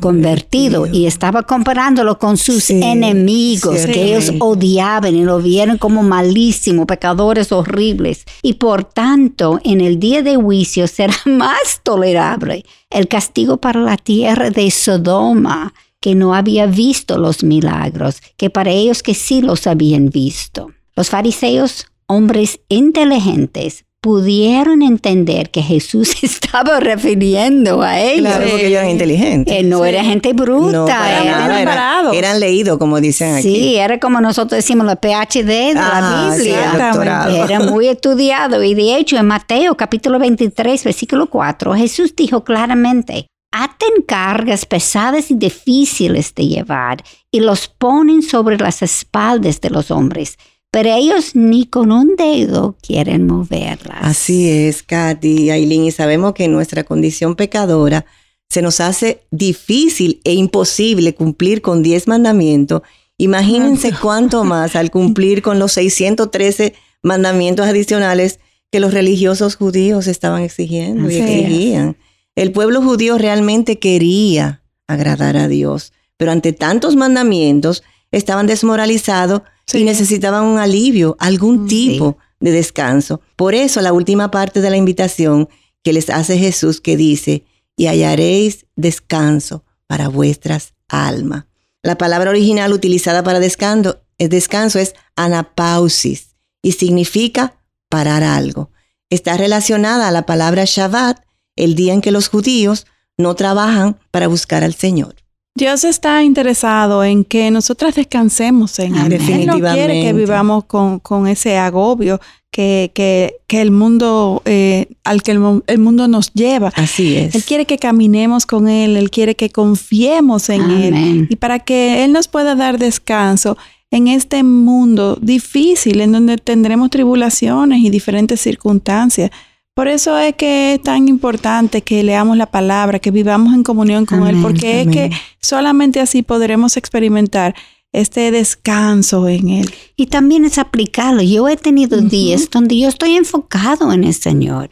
convertido. 0.00 0.86
y 0.86 1.06
estaba 1.06 1.42
comparándolo 1.42 2.18
con 2.18 2.38
sus 2.38 2.70
enemigos 2.70 3.84
que 3.84 4.04
ellos 4.04 4.32
odiaban 4.40 5.14
y 5.14 5.24
lo 5.24 5.40
vieron 5.40 5.76
como 5.76 6.02
malísimo, 6.02 6.86
pecadores 6.86 7.52
horribles. 7.52 8.24
Y 8.42 8.54
por 8.54 8.84
tanto, 8.84 9.60
en 9.64 9.82
el 9.82 9.98
día 9.98 10.22
de 10.22 10.36
juicio 10.36 10.86
será 10.86 11.14
más 11.26 11.80
tolerable 11.82 12.64
el 12.90 13.08
castigo 13.08 13.58
para 13.58 13.80
la 13.80 13.98
tierra 13.98 14.50
de 14.50 14.70
Sodoma 14.70 15.74
que 16.00 16.14
no 16.14 16.34
había 16.34 16.66
visto 16.66 17.18
los 17.18 17.42
milagros, 17.42 18.20
que 18.36 18.50
para 18.50 18.70
ellos 18.70 19.02
que 19.02 19.14
sí 19.14 19.42
los 19.42 19.66
habían 19.66 20.10
visto. 20.10 20.70
Los 20.94 21.10
fariseos, 21.10 21.86
hombres 22.06 22.60
inteligentes, 22.68 23.84
pudieron 24.00 24.82
entender 24.82 25.50
que 25.50 25.62
Jesús 25.62 26.16
estaba 26.22 26.80
refiriendo 26.80 27.82
a 27.82 28.00
ellos. 28.00 28.26
Claro, 28.26 28.50
porque 28.50 28.66
ellos 28.66 28.78
eran 28.78 28.90
inteligentes. 28.90 29.56
Él 29.56 29.68
no 29.68 29.84
era 29.84 30.04
gente 30.04 30.32
bruta, 30.32 31.22
eran, 31.22 32.14
eran 32.14 32.40
leídos, 32.40 32.78
como 32.78 33.00
dicen 33.00 33.34
aquí. 33.34 33.42
Sí, 33.42 33.76
era 33.76 33.98
como 33.98 34.20
nosotros 34.20 34.56
decimos 34.58 34.86
la 34.86 34.96
PhD 34.96 35.44
de 35.44 35.74
la 35.74 36.30
ah, 36.30 36.34
Biblia. 36.36 37.44
era 37.44 37.60
muy 37.60 37.88
estudiado. 37.88 38.62
Y 38.62 38.74
de 38.74 38.96
hecho, 38.96 39.16
en 39.16 39.26
Mateo 39.26 39.76
capítulo 39.76 40.18
23, 40.18 40.84
versículo 40.84 41.28
4, 41.28 41.74
Jesús 41.74 42.14
dijo 42.14 42.44
claramente, 42.44 43.26
aten 43.50 44.02
cargas 44.06 44.66
pesadas 44.66 45.30
y 45.30 45.34
difíciles 45.34 46.34
de 46.34 46.46
llevar 46.46 47.02
y 47.30 47.40
los 47.40 47.68
ponen 47.68 48.22
sobre 48.22 48.58
las 48.58 48.82
espaldas 48.82 49.60
de 49.60 49.70
los 49.70 49.90
hombres, 49.90 50.38
pero 50.70 50.94
ellos 50.94 51.34
ni 51.34 51.66
con 51.66 51.92
un 51.92 52.16
dedo 52.16 52.76
quieren 52.82 53.26
moverlas. 53.26 53.98
Así 54.02 54.48
es, 54.48 54.82
Katy, 54.82 55.50
Aileen, 55.50 55.84
y 55.84 55.90
sabemos 55.90 56.34
que 56.34 56.48
nuestra 56.48 56.84
condición 56.84 57.36
pecadora 57.36 58.04
se 58.48 58.62
nos 58.62 58.80
hace 58.80 59.22
difícil 59.30 60.20
e 60.24 60.32
imposible 60.34 61.14
cumplir 61.14 61.62
con 61.62 61.82
10 61.82 62.08
mandamientos. 62.08 62.82
Imagínense 63.18 63.92
cuánto 64.00 64.44
más 64.44 64.76
al 64.76 64.90
cumplir 64.90 65.42
con 65.42 65.58
los 65.58 65.72
613 65.72 66.74
mandamientos 67.02 67.66
adicionales 67.66 68.40
que 68.70 68.80
los 68.80 68.92
religiosos 68.92 69.56
judíos 69.56 70.06
estaban 70.06 70.42
exigiendo 70.42 71.10
y 71.10 71.16
exigían. 71.16 71.96
El 72.38 72.52
pueblo 72.52 72.80
judío 72.80 73.18
realmente 73.18 73.80
quería 73.80 74.62
agradar 74.86 75.36
a 75.36 75.48
Dios, 75.48 75.92
pero 76.16 76.30
ante 76.30 76.52
tantos 76.52 76.94
mandamientos 76.94 77.82
estaban 78.12 78.46
desmoralizados 78.46 79.42
y 79.72 79.82
necesitaban 79.82 80.44
un 80.44 80.58
alivio, 80.58 81.16
algún 81.18 81.64
mm, 81.64 81.66
tipo 81.66 82.16
de 82.38 82.52
descanso. 82.52 83.20
Por 83.34 83.56
eso 83.56 83.80
la 83.80 83.92
última 83.92 84.30
parte 84.30 84.60
de 84.60 84.70
la 84.70 84.76
invitación 84.76 85.48
que 85.82 85.92
les 85.92 86.10
hace 86.10 86.38
Jesús 86.38 86.80
que 86.80 86.96
dice, 86.96 87.44
y 87.76 87.88
hallaréis 87.88 88.66
descanso 88.76 89.64
para 89.88 90.06
vuestras 90.06 90.74
almas. 90.86 91.46
La 91.82 91.98
palabra 91.98 92.30
original 92.30 92.72
utilizada 92.72 93.24
para 93.24 93.40
descanso, 93.40 93.98
el 94.16 94.28
descanso 94.28 94.78
es 94.78 94.94
anapausis 95.16 96.36
y 96.62 96.70
significa 96.70 97.56
parar 97.88 98.22
algo. 98.22 98.70
Está 99.10 99.36
relacionada 99.36 100.06
a 100.06 100.12
la 100.12 100.24
palabra 100.24 100.66
Shabbat, 100.66 101.26
el 101.58 101.74
día 101.74 101.92
en 101.92 102.00
que 102.00 102.10
los 102.10 102.28
judíos 102.28 102.86
no 103.18 103.34
trabajan 103.34 103.96
para 104.10 104.28
buscar 104.28 104.64
al 104.64 104.74
Señor. 104.74 105.14
Dios 105.54 105.82
está 105.82 106.22
interesado 106.22 107.02
en 107.02 107.24
que 107.24 107.50
nosotras 107.50 107.96
descansemos 107.96 108.78
en 108.78 108.94
Él. 108.94 109.12
Él 109.12 109.46
no 109.46 109.58
quiere 109.58 110.02
que 110.02 110.12
vivamos 110.12 110.64
con, 110.64 111.00
con 111.00 111.26
ese 111.26 111.58
agobio 111.58 112.20
que, 112.52 112.92
que, 112.94 113.40
que 113.48 113.60
el 113.60 113.72
mundo, 113.72 114.40
eh, 114.44 114.86
al 115.02 115.22
que 115.22 115.32
el, 115.32 115.40
mundo 115.80 116.06
nos 116.06 116.32
lleva. 116.32 116.72
Así 116.76 117.16
es. 117.16 117.34
Él 117.34 117.42
quiere 117.42 117.66
que 117.66 117.76
caminemos 117.76 118.46
con 118.46 118.68
Él, 118.68 118.96
Él 118.96 119.10
quiere 119.10 119.34
que 119.34 119.50
confiemos 119.50 120.48
en 120.48 120.70
Él. 120.70 121.26
Y 121.28 121.36
para 121.36 121.58
que 121.58 122.04
Él 122.04 122.12
nos 122.12 122.28
pueda 122.28 122.54
dar 122.54 122.78
descanso 122.78 123.58
en 123.90 124.06
este 124.06 124.44
mundo 124.44 125.18
difícil, 125.20 126.00
en 126.00 126.12
donde 126.12 126.36
tendremos 126.36 126.90
tribulaciones 126.90 127.80
y 127.80 127.90
diferentes 127.90 128.40
circunstancias, 128.40 129.30
por 129.78 129.86
eso 129.86 130.18
es 130.18 130.34
que 130.34 130.74
es 130.74 130.82
tan 130.82 131.06
importante 131.06 131.82
que 131.82 132.02
leamos 132.02 132.36
la 132.36 132.46
palabra, 132.46 132.98
que 132.98 133.12
vivamos 133.12 133.54
en 133.54 133.62
comunión 133.62 134.06
con 134.06 134.26
Él, 134.26 134.36
porque 134.42 134.80
es 134.80 134.88
que 134.88 135.10
solamente 135.40 136.00
así 136.00 136.24
podremos 136.24 136.76
experimentar 136.76 137.54
este 137.92 138.32
descanso 138.32 139.28
en 139.28 139.50
Él. 139.50 139.70
Y 139.94 140.06
también 140.06 140.44
es 140.44 140.58
aplicarlo. 140.58 141.22
Yo 141.22 141.48
he 141.48 141.56
tenido 141.56 142.00
días 142.00 142.50
donde 142.50 142.76
yo 142.76 142.88
estoy 142.88 143.14
enfocado 143.14 143.92
en 143.92 144.02
el 144.02 144.14
Señor. 144.14 144.68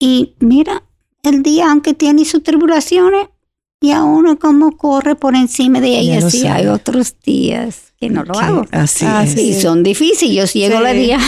Y 0.00 0.34
mira, 0.40 0.82
el 1.22 1.44
día, 1.44 1.70
aunque 1.70 1.94
tiene 1.94 2.24
sus 2.24 2.42
tribulaciones, 2.42 3.28
ya 3.80 4.02
uno 4.02 4.36
como 4.36 4.76
corre 4.76 5.14
por 5.14 5.36
encima 5.36 5.80
de 5.80 5.96
ellas. 5.96 6.34
Y 6.34 6.48
hay 6.48 6.66
otros 6.66 7.14
días 7.24 7.89
que 8.00 8.08
no 8.08 8.24
lo 8.24 8.38
hago. 8.38 8.66
Así, 8.72 9.04
Y 9.36 9.52
son 9.60 9.82
difíciles. 9.82 10.54
Yo 10.54 10.60
llego 10.60 10.80
la 10.80 10.92
día, 10.92 11.18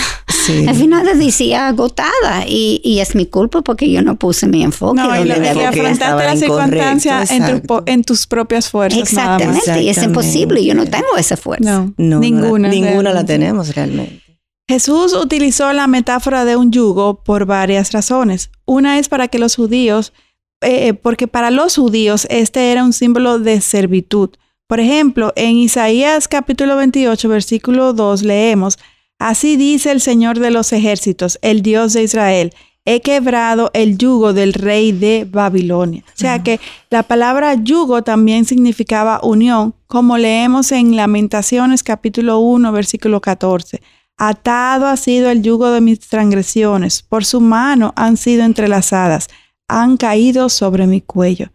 al 0.66 0.74
final 0.74 1.04
del 1.04 1.18
día 1.18 1.68
agotada 1.68 2.46
y, 2.48 2.80
y, 2.82 3.00
es 3.00 3.14
mi 3.14 3.26
culpa 3.26 3.60
porque 3.60 3.90
yo 3.90 4.00
no 4.02 4.16
puse 4.16 4.46
mi 4.46 4.62
enfoque. 4.62 5.02
No, 5.02 5.14
y, 5.22 5.28
y 5.28 5.32
afrontaste 5.32 6.24
la 6.24 6.36
circunstancia 6.36 7.24
en, 7.28 7.62
en, 7.86 8.04
tus 8.04 8.26
propias 8.26 8.70
fuerzas. 8.70 9.00
Exactamente, 9.00 9.82
y 9.82 9.90
es 9.90 10.02
imposible. 10.02 10.64
Yo 10.64 10.74
no 10.74 10.86
tengo 10.86 11.16
esa 11.18 11.36
fuerza. 11.36 11.90
No, 11.98 12.20
ninguna. 12.20 12.68
ninguna 12.68 13.12
la 13.12 13.24
tenemos 13.24 13.74
realmente. 13.74 14.22
Jesús 14.66 15.12
utilizó 15.12 15.70
la 15.74 15.86
metáfora 15.86 16.46
de 16.46 16.56
un 16.56 16.72
yugo 16.72 17.22
por 17.22 17.44
varias 17.44 17.92
razones. 17.92 18.50
Una 18.64 18.98
es 18.98 19.10
para 19.10 19.28
que 19.28 19.38
los 19.38 19.56
judíos, 19.56 20.14
eh, 20.62 20.88
eh, 20.88 20.94
porque 20.94 21.28
para 21.28 21.50
los 21.50 21.76
judíos 21.76 22.26
este 22.30 22.72
era 22.72 22.82
un 22.82 22.94
símbolo 22.94 23.38
de 23.38 23.60
servitud. 23.60 24.30
Por 24.72 24.80
ejemplo, 24.80 25.34
en 25.36 25.58
Isaías 25.58 26.28
capítulo 26.28 26.76
28, 26.76 27.28
versículo 27.28 27.92
2 27.92 28.22
leemos, 28.22 28.78
Así 29.18 29.58
dice 29.58 29.90
el 29.90 30.00
Señor 30.00 30.38
de 30.38 30.50
los 30.50 30.72
ejércitos, 30.72 31.38
el 31.42 31.60
Dios 31.60 31.92
de 31.92 32.04
Israel, 32.04 32.54
he 32.86 33.02
quebrado 33.02 33.70
el 33.74 33.98
yugo 33.98 34.32
del 34.32 34.54
rey 34.54 34.92
de 34.92 35.28
Babilonia. 35.30 36.02
O 36.06 36.18
sea 36.18 36.42
que 36.42 36.58
la 36.88 37.02
palabra 37.02 37.52
yugo 37.52 38.02
también 38.02 38.46
significaba 38.46 39.20
unión, 39.22 39.74
como 39.88 40.16
leemos 40.16 40.72
en 40.72 40.96
Lamentaciones 40.96 41.82
capítulo 41.82 42.38
1, 42.38 42.72
versículo 42.72 43.20
14. 43.20 43.82
Atado 44.16 44.86
ha 44.86 44.96
sido 44.96 45.28
el 45.28 45.42
yugo 45.42 45.70
de 45.70 45.82
mis 45.82 46.00
transgresiones, 46.00 47.02
por 47.02 47.26
su 47.26 47.42
mano 47.42 47.92
han 47.94 48.16
sido 48.16 48.42
entrelazadas, 48.42 49.28
han 49.68 49.98
caído 49.98 50.48
sobre 50.48 50.86
mi 50.86 51.02
cuello. 51.02 51.50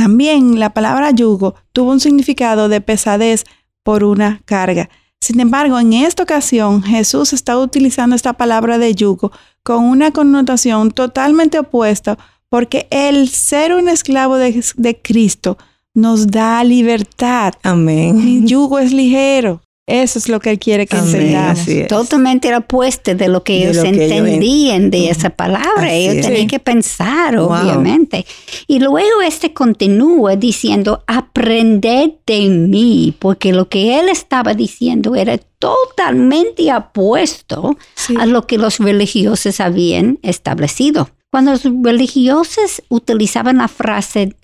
También 0.00 0.58
la 0.58 0.70
palabra 0.70 1.10
yugo 1.10 1.56
tuvo 1.74 1.90
un 1.90 2.00
significado 2.00 2.70
de 2.70 2.80
pesadez 2.80 3.44
por 3.82 4.02
una 4.02 4.40
carga. 4.46 4.88
Sin 5.20 5.40
embargo, 5.40 5.78
en 5.78 5.92
esta 5.92 6.22
ocasión 6.22 6.82
Jesús 6.82 7.34
está 7.34 7.58
utilizando 7.58 8.16
esta 8.16 8.32
palabra 8.32 8.78
de 8.78 8.94
yugo 8.94 9.30
con 9.62 9.84
una 9.84 10.10
connotación 10.10 10.90
totalmente 10.90 11.58
opuesta 11.58 12.16
porque 12.48 12.88
el 12.90 13.28
ser 13.28 13.74
un 13.74 13.90
esclavo 13.90 14.36
de, 14.36 14.98
Cristo 15.02 15.58
nos 15.92 16.28
da 16.28 16.64
libertad. 16.64 17.52
Amén. 17.62 18.24
Mi 18.24 18.48
yugo 18.48 18.78
es 18.78 18.94
ligero. 18.94 19.60
Eso 19.90 20.18
es 20.20 20.28
lo 20.28 20.38
que 20.38 20.50
él 20.50 20.58
quiere 20.58 20.86
que 20.86 20.96
enseñemos. 20.96 21.66
Totalmente 21.88 22.54
opuesto 22.54 23.14
de 23.14 23.28
lo 23.28 23.42
que 23.42 23.68
ellos 23.68 23.84
entendían 23.84 24.90
de 24.90 25.10
esa 25.10 25.30
palabra. 25.30 25.92
ellos 25.92 26.24
tenían 26.24 26.46
que 26.46 26.60
pensar, 26.60 27.36
obviamente. 27.36 28.24
Y 28.66 28.78
luego 28.78 29.20
este 29.20 29.52
continúa 29.52 30.36
diciendo, 30.36 31.02
aprended 31.06 32.12
de 32.26 32.48
mí, 32.48 33.14
porque 33.18 33.52
lo 33.52 33.68
que 33.68 33.98
él 33.98 34.08
estaba 34.08 34.54
diciendo 34.54 35.16
era 35.16 35.38
totalmente 35.58 36.72
opuesto 36.72 37.76
a 38.16 38.26
lo 38.26 38.46
que 38.46 38.58
los 38.58 38.78
religiosos 38.78 39.60
habían 39.60 40.18
establecido. 40.22 41.10
Cuando 41.30 41.52
los 41.52 41.64
religiosos 41.64 42.82
utilizaban 42.88 43.58
la 43.58 43.68
frase 43.68 44.34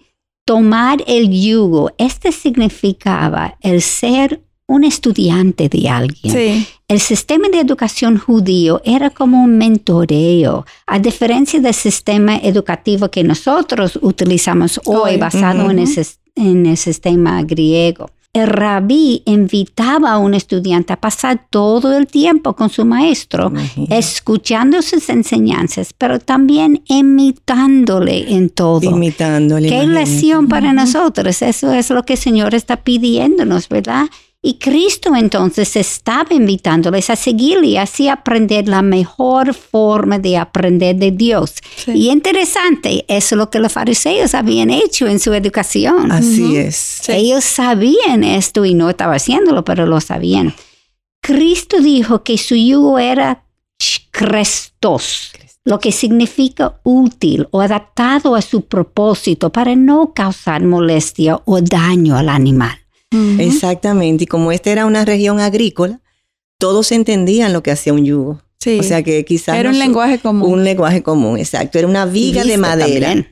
tomar 0.45 1.03
el 1.07 1.31
yugo, 1.31 1.91
este 1.99 2.31
significaba 2.31 3.59
el 3.61 3.83
ser 3.83 4.41
un 4.68 4.85
estudiante 4.85 5.68
de 5.68 5.88
alguien. 5.88 6.66
El 6.88 7.00
sistema 7.00 7.48
de 7.48 7.61
educación 7.61 8.18
judío 8.18 8.81
era 8.85 9.11
como 9.11 9.42
un 9.42 9.59
mentoreo, 9.59 10.66
a 10.87 10.98
diferencia 10.98 11.61
del 11.61 11.74
sistema 11.74 12.37
educativo 12.37 13.11
que 13.11 13.22
nosotros 13.22 13.98
utilizamos 14.02 14.81
hoy, 14.85 15.16
basado 15.16 15.70
en, 15.70 15.85
en 16.37 16.66
el 16.66 16.76
sistema 16.76 17.42
griego 17.42 18.11
el 18.37 18.48
rabí 18.48 19.22
invitaba 19.24 20.12
a 20.12 20.18
un 20.18 20.35
estudiante 20.35 20.92
a 20.92 21.00
pasar 21.00 21.46
todo 21.48 21.96
el 21.96 22.07
tiempo 22.07 22.55
con 22.55 22.68
su 22.68 22.85
maestro, 22.85 23.50
escuchando 23.88 24.83
sus 24.83 25.09
enseñanzas, 25.09 25.94
pero 25.96 26.18
también 26.18 26.83
imitándole 26.87 28.35
en 28.35 28.50
todo. 28.50 28.83
Imitándole. 28.83 29.70
Qué 29.70 29.87
lección 29.87 30.48
para 30.48 30.74
nosotros. 30.74 31.40
Eso 31.40 31.72
es 31.72 31.88
lo 31.88 32.02
que 32.02 32.12
el 32.12 32.18
Señor 32.18 32.55
está 32.55 32.76
pidiéndonos, 32.76 33.70
¿verdad? 33.70 34.07
Y 34.47 34.59
Cristo 34.59 35.17
entonces 35.17 35.75
estaba 35.75 36.33
invitándoles 36.33 37.11
a 37.11 37.17
seguirle 37.17 37.67
y 37.67 37.77
así 37.79 38.07
aprender 38.07 38.69
la 38.69 38.81
mejor 38.81 39.55
forma 39.55 40.21
de 40.21 40.37
aprender 40.37 40.95
de 40.95 41.11
Dios. 41.11 41.55
Y 41.89 42.11
interesante, 42.11 43.05
eso 43.09 43.35
es 43.35 43.39
lo 43.39 43.51
que 43.51 43.59
los 43.59 43.73
fariseos 43.73 44.35
habían 44.35 44.71
hecho 44.71 45.09
en 45.09 45.19
su 45.19 45.33
educación. 45.35 46.13
Así 46.13 46.59
es. 46.59 47.09
Ellos 47.09 47.43
sabían 47.43 48.23
esto 48.23 48.65
y 48.65 48.75
no 48.75 48.89
estaban 48.89 49.17
haciéndolo, 49.17 49.65
pero 49.65 49.85
lo 49.85 50.01
sabían. 50.01 50.55
Cristo 51.21 51.81
dijo 51.81 52.23
que 52.23 52.39
su 52.39 52.55
yugo 52.55 53.01
era 53.01 53.43
crestos, 54.13 55.33
lo 55.65 55.81
que 55.81 55.91
significa 55.91 56.79
útil 56.85 57.49
o 57.51 57.63
adaptado 57.63 58.37
a 58.37 58.43
su 58.43 58.61
propósito 58.61 59.51
para 59.51 59.75
no 59.75 60.13
causar 60.15 60.63
molestia 60.63 61.43
o 61.47 61.61
daño 61.61 62.17
al 62.17 62.29
animal. 62.29 62.86
Exactamente. 63.11 64.25
Y 64.25 64.27
como 64.27 64.53
esta 64.53 64.71
era 64.71 64.87
una 64.87 65.05
región 65.05 65.40
agrícola, 65.40 66.01
todos 66.59 66.92
entendían 66.92 67.53
lo 67.53 67.62
que 67.62 67.71
hacía 67.71 67.92
un 67.92 68.05
yugo. 68.05 68.42
Sí. 68.59 68.79
O 68.81 68.83
sea 68.83 69.03
que 69.03 69.25
quizás... 69.25 69.57
Era 69.57 69.71
un 69.71 69.79
lenguaje 69.79 70.19
común. 70.19 70.51
Un 70.51 70.64
lenguaje 70.64 71.03
común, 71.03 71.38
exacto. 71.38 71.79
Era 71.79 71.87
una 71.87 72.05
viga 72.07 72.45
de 72.45 72.57
madera. 72.57 73.27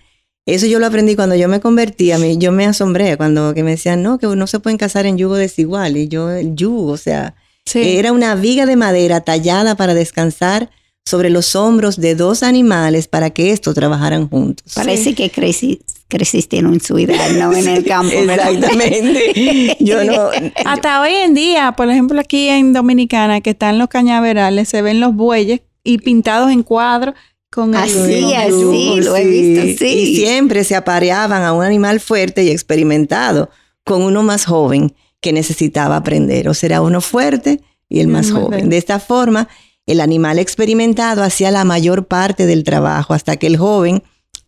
Eso 0.47 0.67
yo 0.67 0.79
lo 0.79 0.87
aprendí 0.87 1.17
cuando 1.17 1.35
yo 1.35 1.49
me 1.49 1.61
convertí. 1.61 2.13
A 2.13 2.19
mí, 2.19 2.37
yo 2.39 2.53
me 2.53 2.67
asombré 2.67 3.17
cuando 3.17 3.55
que 3.55 3.63
me 3.63 3.73
decían, 3.73 4.03
no, 4.03 4.19
que 4.19 4.27
no 4.27 4.47
se 4.47 4.61
pueden 4.61 4.77
casar 4.77 5.07
en 5.07 5.17
yugo 5.17 5.37
desigual. 5.37 5.97
Y 5.97 6.09
yo, 6.09 6.31
el 6.31 6.55
yugo, 6.55 6.93
o 6.93 6.97
sea, 6.97 7.35
era 7.73 8.13
una 8.13 8.35
viga 8.35 8.67
de 8.67 8.77
madera 8.77 9.23
tallada 9.23 9.75
para 9.75 9.95
descansar 9.95 10.71
sobre 11.07 11.29
los 11.29 11.55
hombros 11.55 12.01
de 12.01 12.15
dos 12.15 12.43
animales 12.43 13.09
para 13.09 13.31
que 13.31 13.51
estos 13.51 13.75
trabajaran 13.75 14.29
juntos. 14.29 14.73
Parece 14.75 15.15
que 15.15 15.31
creci- 15.31 15.81
creciste 16.09 16.57
en 16.59 16.67
un 16.67 16.81
ciudad, 16.81 17.31
no 17.33 17.53
en 17.53 17.69
el 17.69 17.85
campo. 17.85 18.11
Exactamente. 18.15 19.77
Yo 19.81 20.03
no. 20.05 20.31
Hasta 20.65 21.03
hoy 21.03 21.13
en 21.13 21.35
día, 21.35 21.73
por 21.73 21.91
ejemplo, 21.91 22.19
aquí 22.21 22.49
en 22.49 22.73
Dominicana, 22.73 23.41
que 23.43 23.51
están 23.51 23.79
los 23.79 23.89
cañaverales, 23.89 24.69
se 24.69 24.81
ven 24.81 25.01
los 25.01 25.15
bueyes 25.15 25.61
y 25.83 25.99
pintados 25.99 26.51
en 26.51 26.63
cuadros 26.63 27.15
con 27.51 27.75
el 27.75 27.83
Así, 27.83 27.93
con 27.99 28.11
el 28.11 28.35
así, 28.35 28.51
yugo. 28.51 28.97
lo 29.01 29.17
he 29.17 29.27
visto, 29.27 29.85
sí. 29.85 29.93
Y 29.93 30.17
siempre 30.17 30.65
se 30.65 30.75
apareaban 30.75 31.43
a 31.43 31.53
un 31.53 31.63
animal 31.65 32.01
fuerte 32.01 32.45
y 32.45 32.49
experimentado 32.51 33.51
con 33.85 34.01
uno 34.03 34.23
más 34.23 34.47
joven 34.47 34.95
que 35.21 35.33
necesitaba 35.35 35.97
aprender. 35.97 36.49
O 36.49 36.55
será 36.55 36.81
uno 36.81 37.03
fuerte 37.03 37.61
y 37.91 38.01
el 38.01 38.09
más 38.09 38.31
joven. 38.33 38.71
De 38.71 38.79
esta 38.79 38.99
forma, 38.99 39.49
el 39.87 40.01
animal 40.01 40.39
experimentado 40.39 41.23
hacía 41.23 41.51
la 41.51 41.65
mayor 41.65 42.07
parte 42.07 42.47
del 42.47 42.65
trabajo 42.65 43.15
hasta 43.15 43.37
que 43.37 43.47
el 43.47 43.57
joven 43.57 44.03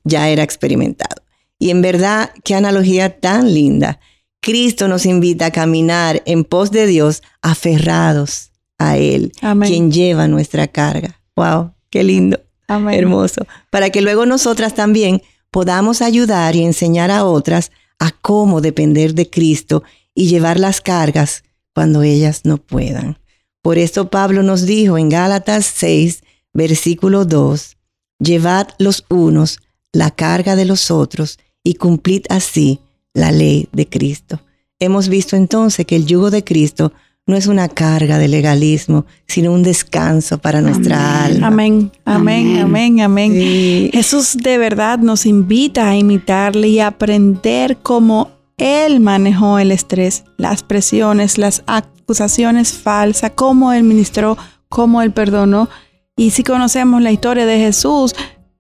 ya 0.05 0.29
era 0.29 0.43
experimentado. 0.43 1.23
Y 1.59 1.71
en 1.71 1.83
verdad, 1.83 2.31
qué 2.45 2.55
analogía 2.55 3.19
tan 3.21 3.53
linda. 3.53 3.99
Cristo 4.41 4.89
nos 4.89 5.07
invita 5.07 5.47
a 5.47 5.51
caminar 5.51 6.23
en 6.27 6.45
pos 6.45 6.71
de 6.71 6.87
Dios 6.87 7.23
aferrados 7.43 8.53
a 8.79 8.97
Él, 8.97 9.33
Amén. 9.41 9.69
quien 9.69 9.91
lleva 9.91 10.29
nuestra 10.29 10.69
carga. 10.69 11.21
¡Wow! 11.35 11.73
¡Qué 11.91 12.05
lindo! 12.05 12.41
Amén. 12.69 12.95
Hermoso. 12.99 13.47
Para 13.71 13.91
que 13.91 14.03
luego 14.03 14.27
nosotras 14.27 14.75
también 14.75 15.23
podamos 15.51 16.03
ayudar 16.03 16.57
y 16.57 16.65
enseñar 16.65 17.11
a 17.11 17.25
otras 17.25 17.73
a 17.99 18.11
cómo 18.11 18.61
depender 18.61 19.15
de 19.15 19.31
Cristo 19.31 19.83
y 20.15 20.29
llevar 20.29 20.61
las 20.61 20.81
cargas 20.81 21.45
cuando 21.75 22.03
ellas 22.03 22.43
no 22.45 22.59
puedan. 22.59 23.19
Por 23.67 23.79
esto 23.79 24.11
Pablo 24.11 24.45
nos 24.45 24.65
dijo 24.65 24.97
en 24.97 25.09
Gálatas 25.09 25.67
6, 25.75 26.23
versículo 26.55 27.25
2, 27.25 27.77
llevad 28.21 28.69
los 28.79 29.05
unos 29.09 29.59
la 29.93 30.13
carga 30.13 30.55
de 30.55 30.65
los 30.65 30.93
otros 30.93 31.41
y 31.65 31.75
cumplid 31.75 32.27
así 32.29 32.79
la 33.13 33.33
ley 33.33 33.69
de 33.73 33.89
Cristo. 33.89 34.39
Hemos 34.79 35.09
visto 35.09 35.35
entonces 35.35 35.85
que 35.85 35.97
el 35.97 36.07
yugo 36.07 36.31
de 36.31 36.45
Cristo 36.45 36.93
no 37.27 37.35
es 37.35 37.49
una 37.49 37.69
carga 37.69 38.19
de 38.19 38.29
legalismo, 38.29 39.05
sino 39.27 39.51
un 39.51 39.65
descanso 39.65 40.39
para 40.39 40.61
nuestra 40.61 41.25
Amén. 41.25 41.35
alma. 41.35 41.47
Amén, 41.49 41.93
amén, 42.05 42.59
amén, 42.61 43.01
amén. 43.01 43.33
Sí. 43.33 43.91
Jesús 43.93 44.37
de 44.41 44.59
verdad 44.59 45.01
nos 45.01 45.27
invita 45.27 45.89
a 45.89 45.97
imitarle 45.97 46.69
y 46.69 46.79
a 46.79 46.87
aprender 46.87 47.79
cómo 47.83 48.31
Él 48.59 49.01
manejó 49.01 49.59
el 49.59 49.73
estrés, 49.73 50.23
las 50.37 50.63
presiones, 50.63 51.37
las 51.37 51.65
acusaciones 52.07 52.73
falsas, 52.73 53.33
cómo 53.35 53.73
Él 53.73 53.83
ministró, 53.83 54.39
cómo 54.69 55.03
Él 55.03 55.11
perdonó. 55.11 55.69
Y 56.17 56.31
si 56.31 56.45
conocemos 56.45 57.03
la 57.03 57.11
historia 57.11 57.47
de 57.47 57.59
Jesús, 57.59 58.15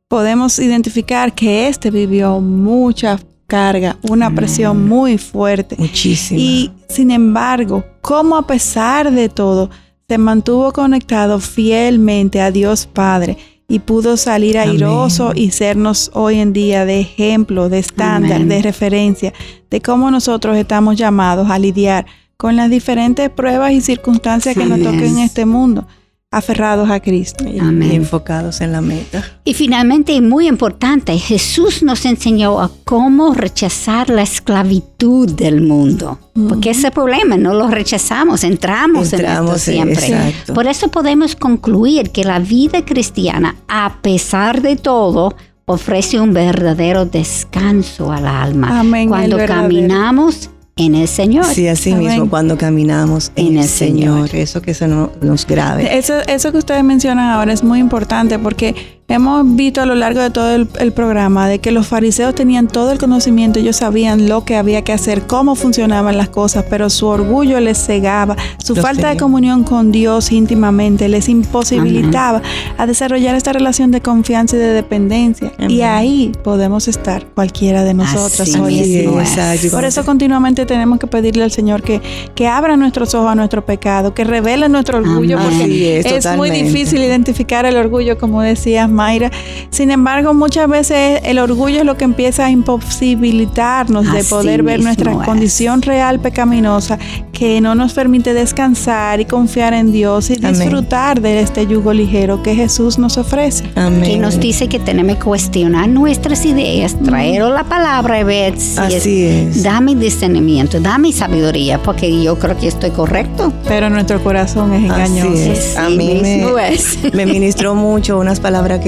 podemos 0.08 0.58
identificar 0.58 1.32
que 1.32 1.68
éste 1.68 1.92
vivió 1.92 2.40
mucha 2.40 3.20
carga, 3.46 3.98
una 4.02 4.34
presión 4.34 4.88
muy 4.88 5.16
fuerte. 5.16 5.76
Muchísimo. 5.78 6.40
Y 6.40 6.72
sin 6.88 7.12
embargo, 7.12 7.84
cómo 8.00 8.36
a 8.36 8.48
pesar 8.48 9.12
de 9.12 9.28
todo, 9.28 9.70
se 10.08 10.18
mantuvo 10.18 10.72
conectado 10.72 11.38
fielmente 11.38 12.40
a 12.40 12.50
Dios 12.50 12.86
Padre 12.86 13.38
y 13.68 13.78
pudo 13.78 14.16
salir 14.16 14.58
Amén. 14.58 14.70
airoso 14.70 15.32
y 15.36 15.52
sernos 15.52 16.10
hoy 16.14 16.40
en 16.40 16.52
día 16.52 16.84
de 16.84 16.98
ejemplo, 16.98 17.68
de 17.68 17.78
estándar, 17.78 18.36
Amén. 18.36 18.48
de 18.48 18.62
referencia, 18.62 19.32
de 19.70 19.80
cómo 19.80 20.10
nosotros 20.10 20.56
estamos 20.56 20.96
llamados 20.96 21.48
a 21.48 21.60
lidiar 21.60 22.06
con 22.36 22.56
las 22.56 22.70
diferentes 22.70 23.30
pruebas 23.30 23.72
y 23.72 23.80
circunstancias 23.80 24.54
que 24.54 24.62
Sí. 24.64 24.68
nos 24.68 24.80
toquen 24.82 25.04
en 25.06 25.18
este 25.20 25.46
mundo, 25.46 25.86
aferrados 26.30 26.90
a 26.90 27.00
Cristo. 27.00 27.44
y, 27.48 27.58
Amén. 27.58 27.92
y 27.92 27.94
enfocados 27.96 28.60
en 28.60 28.72
la 28.72 28.80
meta. 28.82 29.24
Y 29.44 29.54
finalmente, 29.54 30.12
y 30.12 30.20
muy 30.20 30.48
importante, 30.48 31.16
Jesús 31.18 31.82
nos 31.82 32.04
enseñó 32.04 32.60
a 32.60 32.70
cómo 32.84 33.32
rechazar 33.32 34.10
la 34.10 34.22
esclavitud 34.22 35.30
del 35.32 35.62
mundo. 35.62 36.18
Porque 36.48 36.70
ese 36.70 36.90
problema 36.90 37.38
no 37.38 37.54
lo 37.54 37.68
rechazamos, 37.68 38.44
entramos, 38.44 39.12
Entramos 39.14 39.66
en 39.68 39.88
esto 39.88 40.00
siempre. 40.00 40.26
exacto. 40.28 40.52
Por 40.54 40.66
eso 40.66 40.88
podemos 40.88 41.36
concluir 41.36 42.10
que 42.10 42.24
la 42.24 42.38
vida 42.38 42.84
cristiana, 42.84 43.56
a 43.68 44.02
pesar 44.02 44.60
de 44.60 44.76
todo, 44.76 45.34
ofrece 45.64 46.20
un 46.20 46.34
verdadero 46.34 47.06
descanso 47.06 48.12
al 48.12 48.26
alma. 48.26 48.80
Amén, 48.80 49.08
Cuando 49.08 49.38
caminamos 49.46 50.50
en 50.78 50.94
el 50.94 51.08
Señor. 51.08 51.46
Sí, 51.46 51.66
así 51.68 51.92
Amén. 51.92 52.06
mismo 52.08 52.28
cuando 52.28 52.58
caminamos 52.58 53.32
en, 53.34 53.46
En 53.46 53.52
el 53.54 53.62
el 53.62 53.68
Señor. 53.68 54.28
Señor. 54.28 54.42
Eso 54.42 54.60
que 54.60 54.74
se 54.74 54.86
no- 54.86 55.10
nos 55.22 55.46
grave. 55.46 55.96
Eso, 55.96 56.12
eso 56.28 56.52
que 56.52 56.58
ustedes 56.58 56.84
mencionan 56.84 57.30
ahora 57.30 57.52
es 57.54 57.64
muy 57.64 57.78
importante 57.80 58.38
porque 58.38 58.74
hemos 59.08 59.54
visto 59.54 59.80
a 59.80 59.86
lo 59.86 59.94
largo 59.94 60.20
de 60.20 60.30
todo 60.30 60.50
el, 60.50 60.68
el 60.80 60.92
programa 60.92 61.48
de 61.48 61.60
que 61.60 61.70
los 61.70 61.86
fariseos 61.86 62.34
tenían 62.34 62.66
todo 62.66 62.90
el 62.90 62.98
conocimiento, 62.98 63.60
ellos 63.60 63.76
sabían 63.76 64.28
lo 64.28 64.44
que 64.44 64.56
había 64.56 64.82
que 64.82 64.92
hacer, 64.92 65.26
cómo 65.26 65.54
funcionaban 65.54 66.16
las 66.16 66.28
cosas, 66.28 66.64
pero 66.68 66.90
su 66.90 67.06
orgullo 67.06 67.60
les 67.60 67.78
cegaba, 67.78 68.36
su 68.58 68.74
falta 68.74 69.10
de 69.10 69.16
comunión 69.16 69.64
con 69.64 69.92
Dios 69.92 70.32
íntimamente 70.32 71.08
les 71.08 71.28
imposibilitaba 71.28 72.42
a 72.76 72.86
desarrollar 72.86 73.34
esta 73.36 73.52
relación 73.52 73.90
de 73.90 74.00
confianza 74.00 74.56
y 74.56 74.58
de 74.58 74.72
dependencia. 74.72 75.52
Y 75.68 75.82
ahí 75.82 76.32
podemos 76.42 76.88
estar 76.88 77.26
cualquiera 77.26 77.84
de 77.84 77.94
nosotras 77.94 78.54
hoy. 78.56 78.80
es. 78.80 79.70
Por 79.70 79.84
eso 79.84 80.04
continuamente 80.04 80.66
tenemos 80.66 80.98
que 80.98 81.06
pedirle 81.06 81.44
al 81.44 81.52
Señor 81.52 81.82
que, 81.82 82.00
que 82.34 82.48
abra 82.48 82.76
nuestros 82.76 83.14
ojos 83.14 83.30
a 83.30 83.34
nuestro 83.34 83.64
pecado, 83.64 84.14
que 84.14 84.24
revele 84.24 84.68
nuestro 84.68 84.98
orgullo, 84.98 85.38
Amén. 85.38 85.58
porque 85.58 85.98
es, 86.00 86.06
es 86.06 86.36
muy 86.36 86.50
difícil 86.50 87.02
identificar 87.02 87.66
el 87.66 87.76
orgullo, 87.76 88.18
como 88.18 88.42
decías, 88.42 88.90
Mayra. 88.96 89.30
Sin 89.70 89.90
embargo, 89.90 90.34
muchas 90.34 90.68
veces 90.68 91.20
el 91.24 91.38
orgullo 91.38 91.78
es 91.80 91.84
lo 91.84 91.96
que 91.96 92.04
empieza 92.04 92.46
a 92.46 92.50
imposibilitarnos 92.50 94.10
de 94.12 94.18
Así 94.20 94.30
poder 94.30 94.62
ver 94.62 94.80
nuestra 94.82 95.12
es. 95.12 95.18
condición 95.18 95.82
real 95.82 96.20
pecaminosa, 96.20 96.98
que 97.32 97.60
no 97.60 97.74
nos 97.74 97.92
permite 97.92 98.32
descansar 98.34 99.20
y 99.20 99.24
confiar 99.26 99.74
en 99.74 99.92
Dios 99.92 100.30
y 100.30 100.36
Amén. 100.36 100.54
disfrutar 100.58 101.20
de 101.20 101.40
este 101.40 101.66
yugo 101.66 101.92
ligero 101.92 102.42
que 102.42 102.54
Jesús 102.54 102.98
nos 102.98 103.18
ofrece. 103.18 103.64
Amén. 103.74 104.02
que 104.02 104.16
nos 104.18 104.40
dice 104.40 104.68
que 104.68 104.78
tenemos 104.78 105.16
que 105.16 105.22
cuestionar 105.24 105.88
nuestras 105.88 106.44
ideas, 106.44 106.96
traer 107.04 107.42
la 107.42 107.64
palabra 107.64 108.20
y 108.20 108.24
ver 108.24 108.58
si 108.58 108.78
Así 108.78 109.24
es. 109.24 109.62
Dame 109.62 109.94
discernimiento, 109.94 110.80
dame 110.80 111.12
sabiduría, 111.12 111.82
porque 111.82 112.22
yo 112.22 112.38
creo 112.38 112.56
que 112.56 112.68
estoy 112.68 112.90
correcto. 112.90 113.52
Pero 113.68 113.90
nuestro 113.90 114.22
corazón 114.22 114.72
es 114.72 114.84
engañoso. 114.84 115.32
Así 115.32 115.50
es. 115.50 115.76
A 115.76 115.88
Sí 115.88 115.96
mí 115.96 116.18
me, 116.22 116.72
es. 116.72 116.98
me 117.12 117.26
ministró 117.26 117.74
mucho 117.74 118.18
unas 118.18 118.40
palabras 118.40 118.80
que 118.80 118.85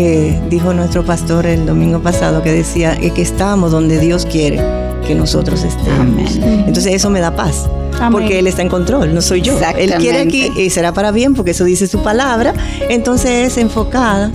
dijo 0.49 0.73
nuestro 0.75 1.05
pastor 1.05 1.47
el 1.47 1.67
domingo 1.67 2.01
pasado 2.01 2.43
que 2.43 2.53
decía 2.53 2.97
que 2.97 3.23
estamos 3.23 3.73
donde 3.73 3.99
Dios 3.99 4.27
quiere 4.27 4.61
que 5.07 5.15
nosotros 5.15 5.65
estemos. 5.65 6.01
Amén. 6.01 6.65
Entonces 6.67 6.95
eso 6.95 7.11
me 7.11 7.21
da 7.21 7.35
paz. 7.35 7.69
Amén. 7.99 8.13
Porque 8.13 8.39
Él 8.39 8.47
está 8.47 8.63
en 8.63 8.69
control, 8.69 9.15
no 9.15 9.21
soy 9.21 9.41
yo. 9.43 9.59
Él 9.77 9.95
quiere 9.95 10.21
aquí 10.21 10.53
y 10.57 10.71
será 10.71 10.93
para 10.93 11.11
bien 11.11 11.35
porque 11.35 11.51
eso 11.51 11.65
dice 11.65 11.87
su 11.87 12.03
palabra. 12.03 12.55
Entonces 12.89 13.53
es 13.53 13.59
enfocada 13.59 14.31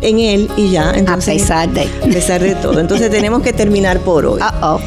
en 0.00 0.18
Él 0.18 0.48
y 0.56 0.70
ya. 0.70 0.90
A 0.90 0.98
Entonces, 0.98 1.42
pesar 1.42 1.68
de. 1.72 1.82
a 1.82 2.06
pesar 2.12 2.42
de 2.42 2.54
todo. 2.54 2.80
Entonces 2.80 3.10
tenemos 3.10 3.42
que 3.42 3.52
terminar 3.52 4.00
por 4.00 4.26
hoy. 4.26 4.40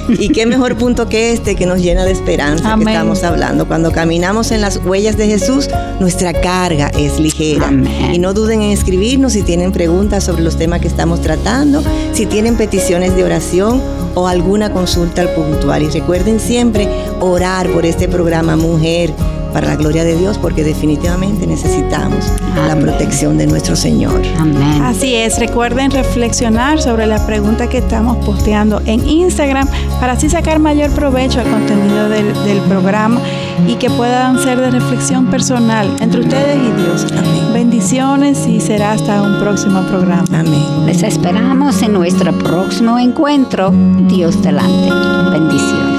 Y 0.09 0.29
qué 0.29 0.45
mejor 0.45 0.77
punto 0.77 1.07
que 1.09 1.31
este 1.31 1.55
que 1.55 1.65
nos 1.65 1.79
llena 1.79 2.05
de 2.05 2.11
esperanza 2.11 2.71
Amén. 2.71 2.87
que 2.87 2.93
estamos 2.93 3.23
hablando. 3.23 3.67
Cuando 3.67 3.91
caminamos 3.91 4.51
en 4.51 4.61
las 4.61 4.77
huellas 4.77 5.17
de 5.17 5.27
Jesús, 5.27 5.69
nuestra 5.99 6.33
carga 6.33 6.87
es 6.97 7.19
ligera. 7.19 7.67
Amén. 7.67 8.13
Y 8.13 8.19
no 8.19 8.33
duden 8.33 8.61
en 8.61 8.71
escribirnos 8.71 9.33
si 9.33 9.43
tienen 9.43 9.71
preguntas 9.71 10.23
sobre 10.23 10.43
los 10.43 10.57
temas 10.57 10.81
que 10.81 10.87
estamos 10.87 11.21
tratando, 11.21 11.83
si 12.13 12.25
tienen 12.25 12.55
peticiones 12.55 13.15
de 13.15 13.23
oración 13.23 13.81
o 14.15 14.27
alguna 14.27 14.71
consulta 14.71 15.33
puntual. 15.35 15.83
Y 15.83 15.89
recuerden 15.89 16.39
siempre 16.39 16.87
orar 17.19 17.69
por 17.69 17.85
este 17.85 18.07
programa 18.07 18.55
Mujer 18.55 19.13
para 19.51 19.67
la 19.67 19.75
gloria 19.75 20.03
de 20.03 20.15
Dios, 20.15 20.37
porque 20.37 20.63
definitivamente 20.63 21.47
necesitamos 21.47 22.25
la 22.55 22.75
protección 22.75 23.37
de 23.37 23.47
nuestro 23.47 23.75
Señor. 23.75 24.21
Amén. 24.39 24.81
Así 24.81 25.15
es, 25.15 25.39
recuerden 25.39 25.91
reflexionar 25.91 26.81
sobre 26.81 27.07
las 27.07 27.21
preguntas 27.21 27.69
que 27.69 27.77
estamos 27.77 28.17
posteando 28.25 28.81
en 28.85 29.07
Instagram 29.07 29.67
para 29.99 30.13
así 30.13 30.29
sacar 30.29 30.59
mayor 30.59 30.91
provecho 30.91 31.39
al 31.39 31.49
contenido 31.49 32.09
del, 32.09 32.33
del 32.45 32.59
programa 32.61 33.21
y 33.67 33.75
que 33.75 33.89
puedan 33.89 34.39
ser 34.39 34.59
de 34.59 34.71
reflexión 34.71 35.27
personal 35.27 35.95
entre 35.99 36.21
ustedes 36.21 36.57
y 36.57 36.81
Dios. 36.81 37.05
Amén. 37.11 37.53
Bendiciones 37.53 38.47
y 38.47 38.59
será 38.59 38.93
hasta 38.93 39.21
un 39.21 39.39
próximo 39.39 39.81
programa. 39.83 40.23
Amén. 40.33 40.85
Les 40.85 41.03
esperamos 41.03 41.81
en 41.81 41.93
nuestro 41.93 42.37
próximo 42.37 42.97
encuentro. 42.97 43.71
Dios 44.07 44.41
delante. 44.41 44.89
Bendiciones. 45.31 45.90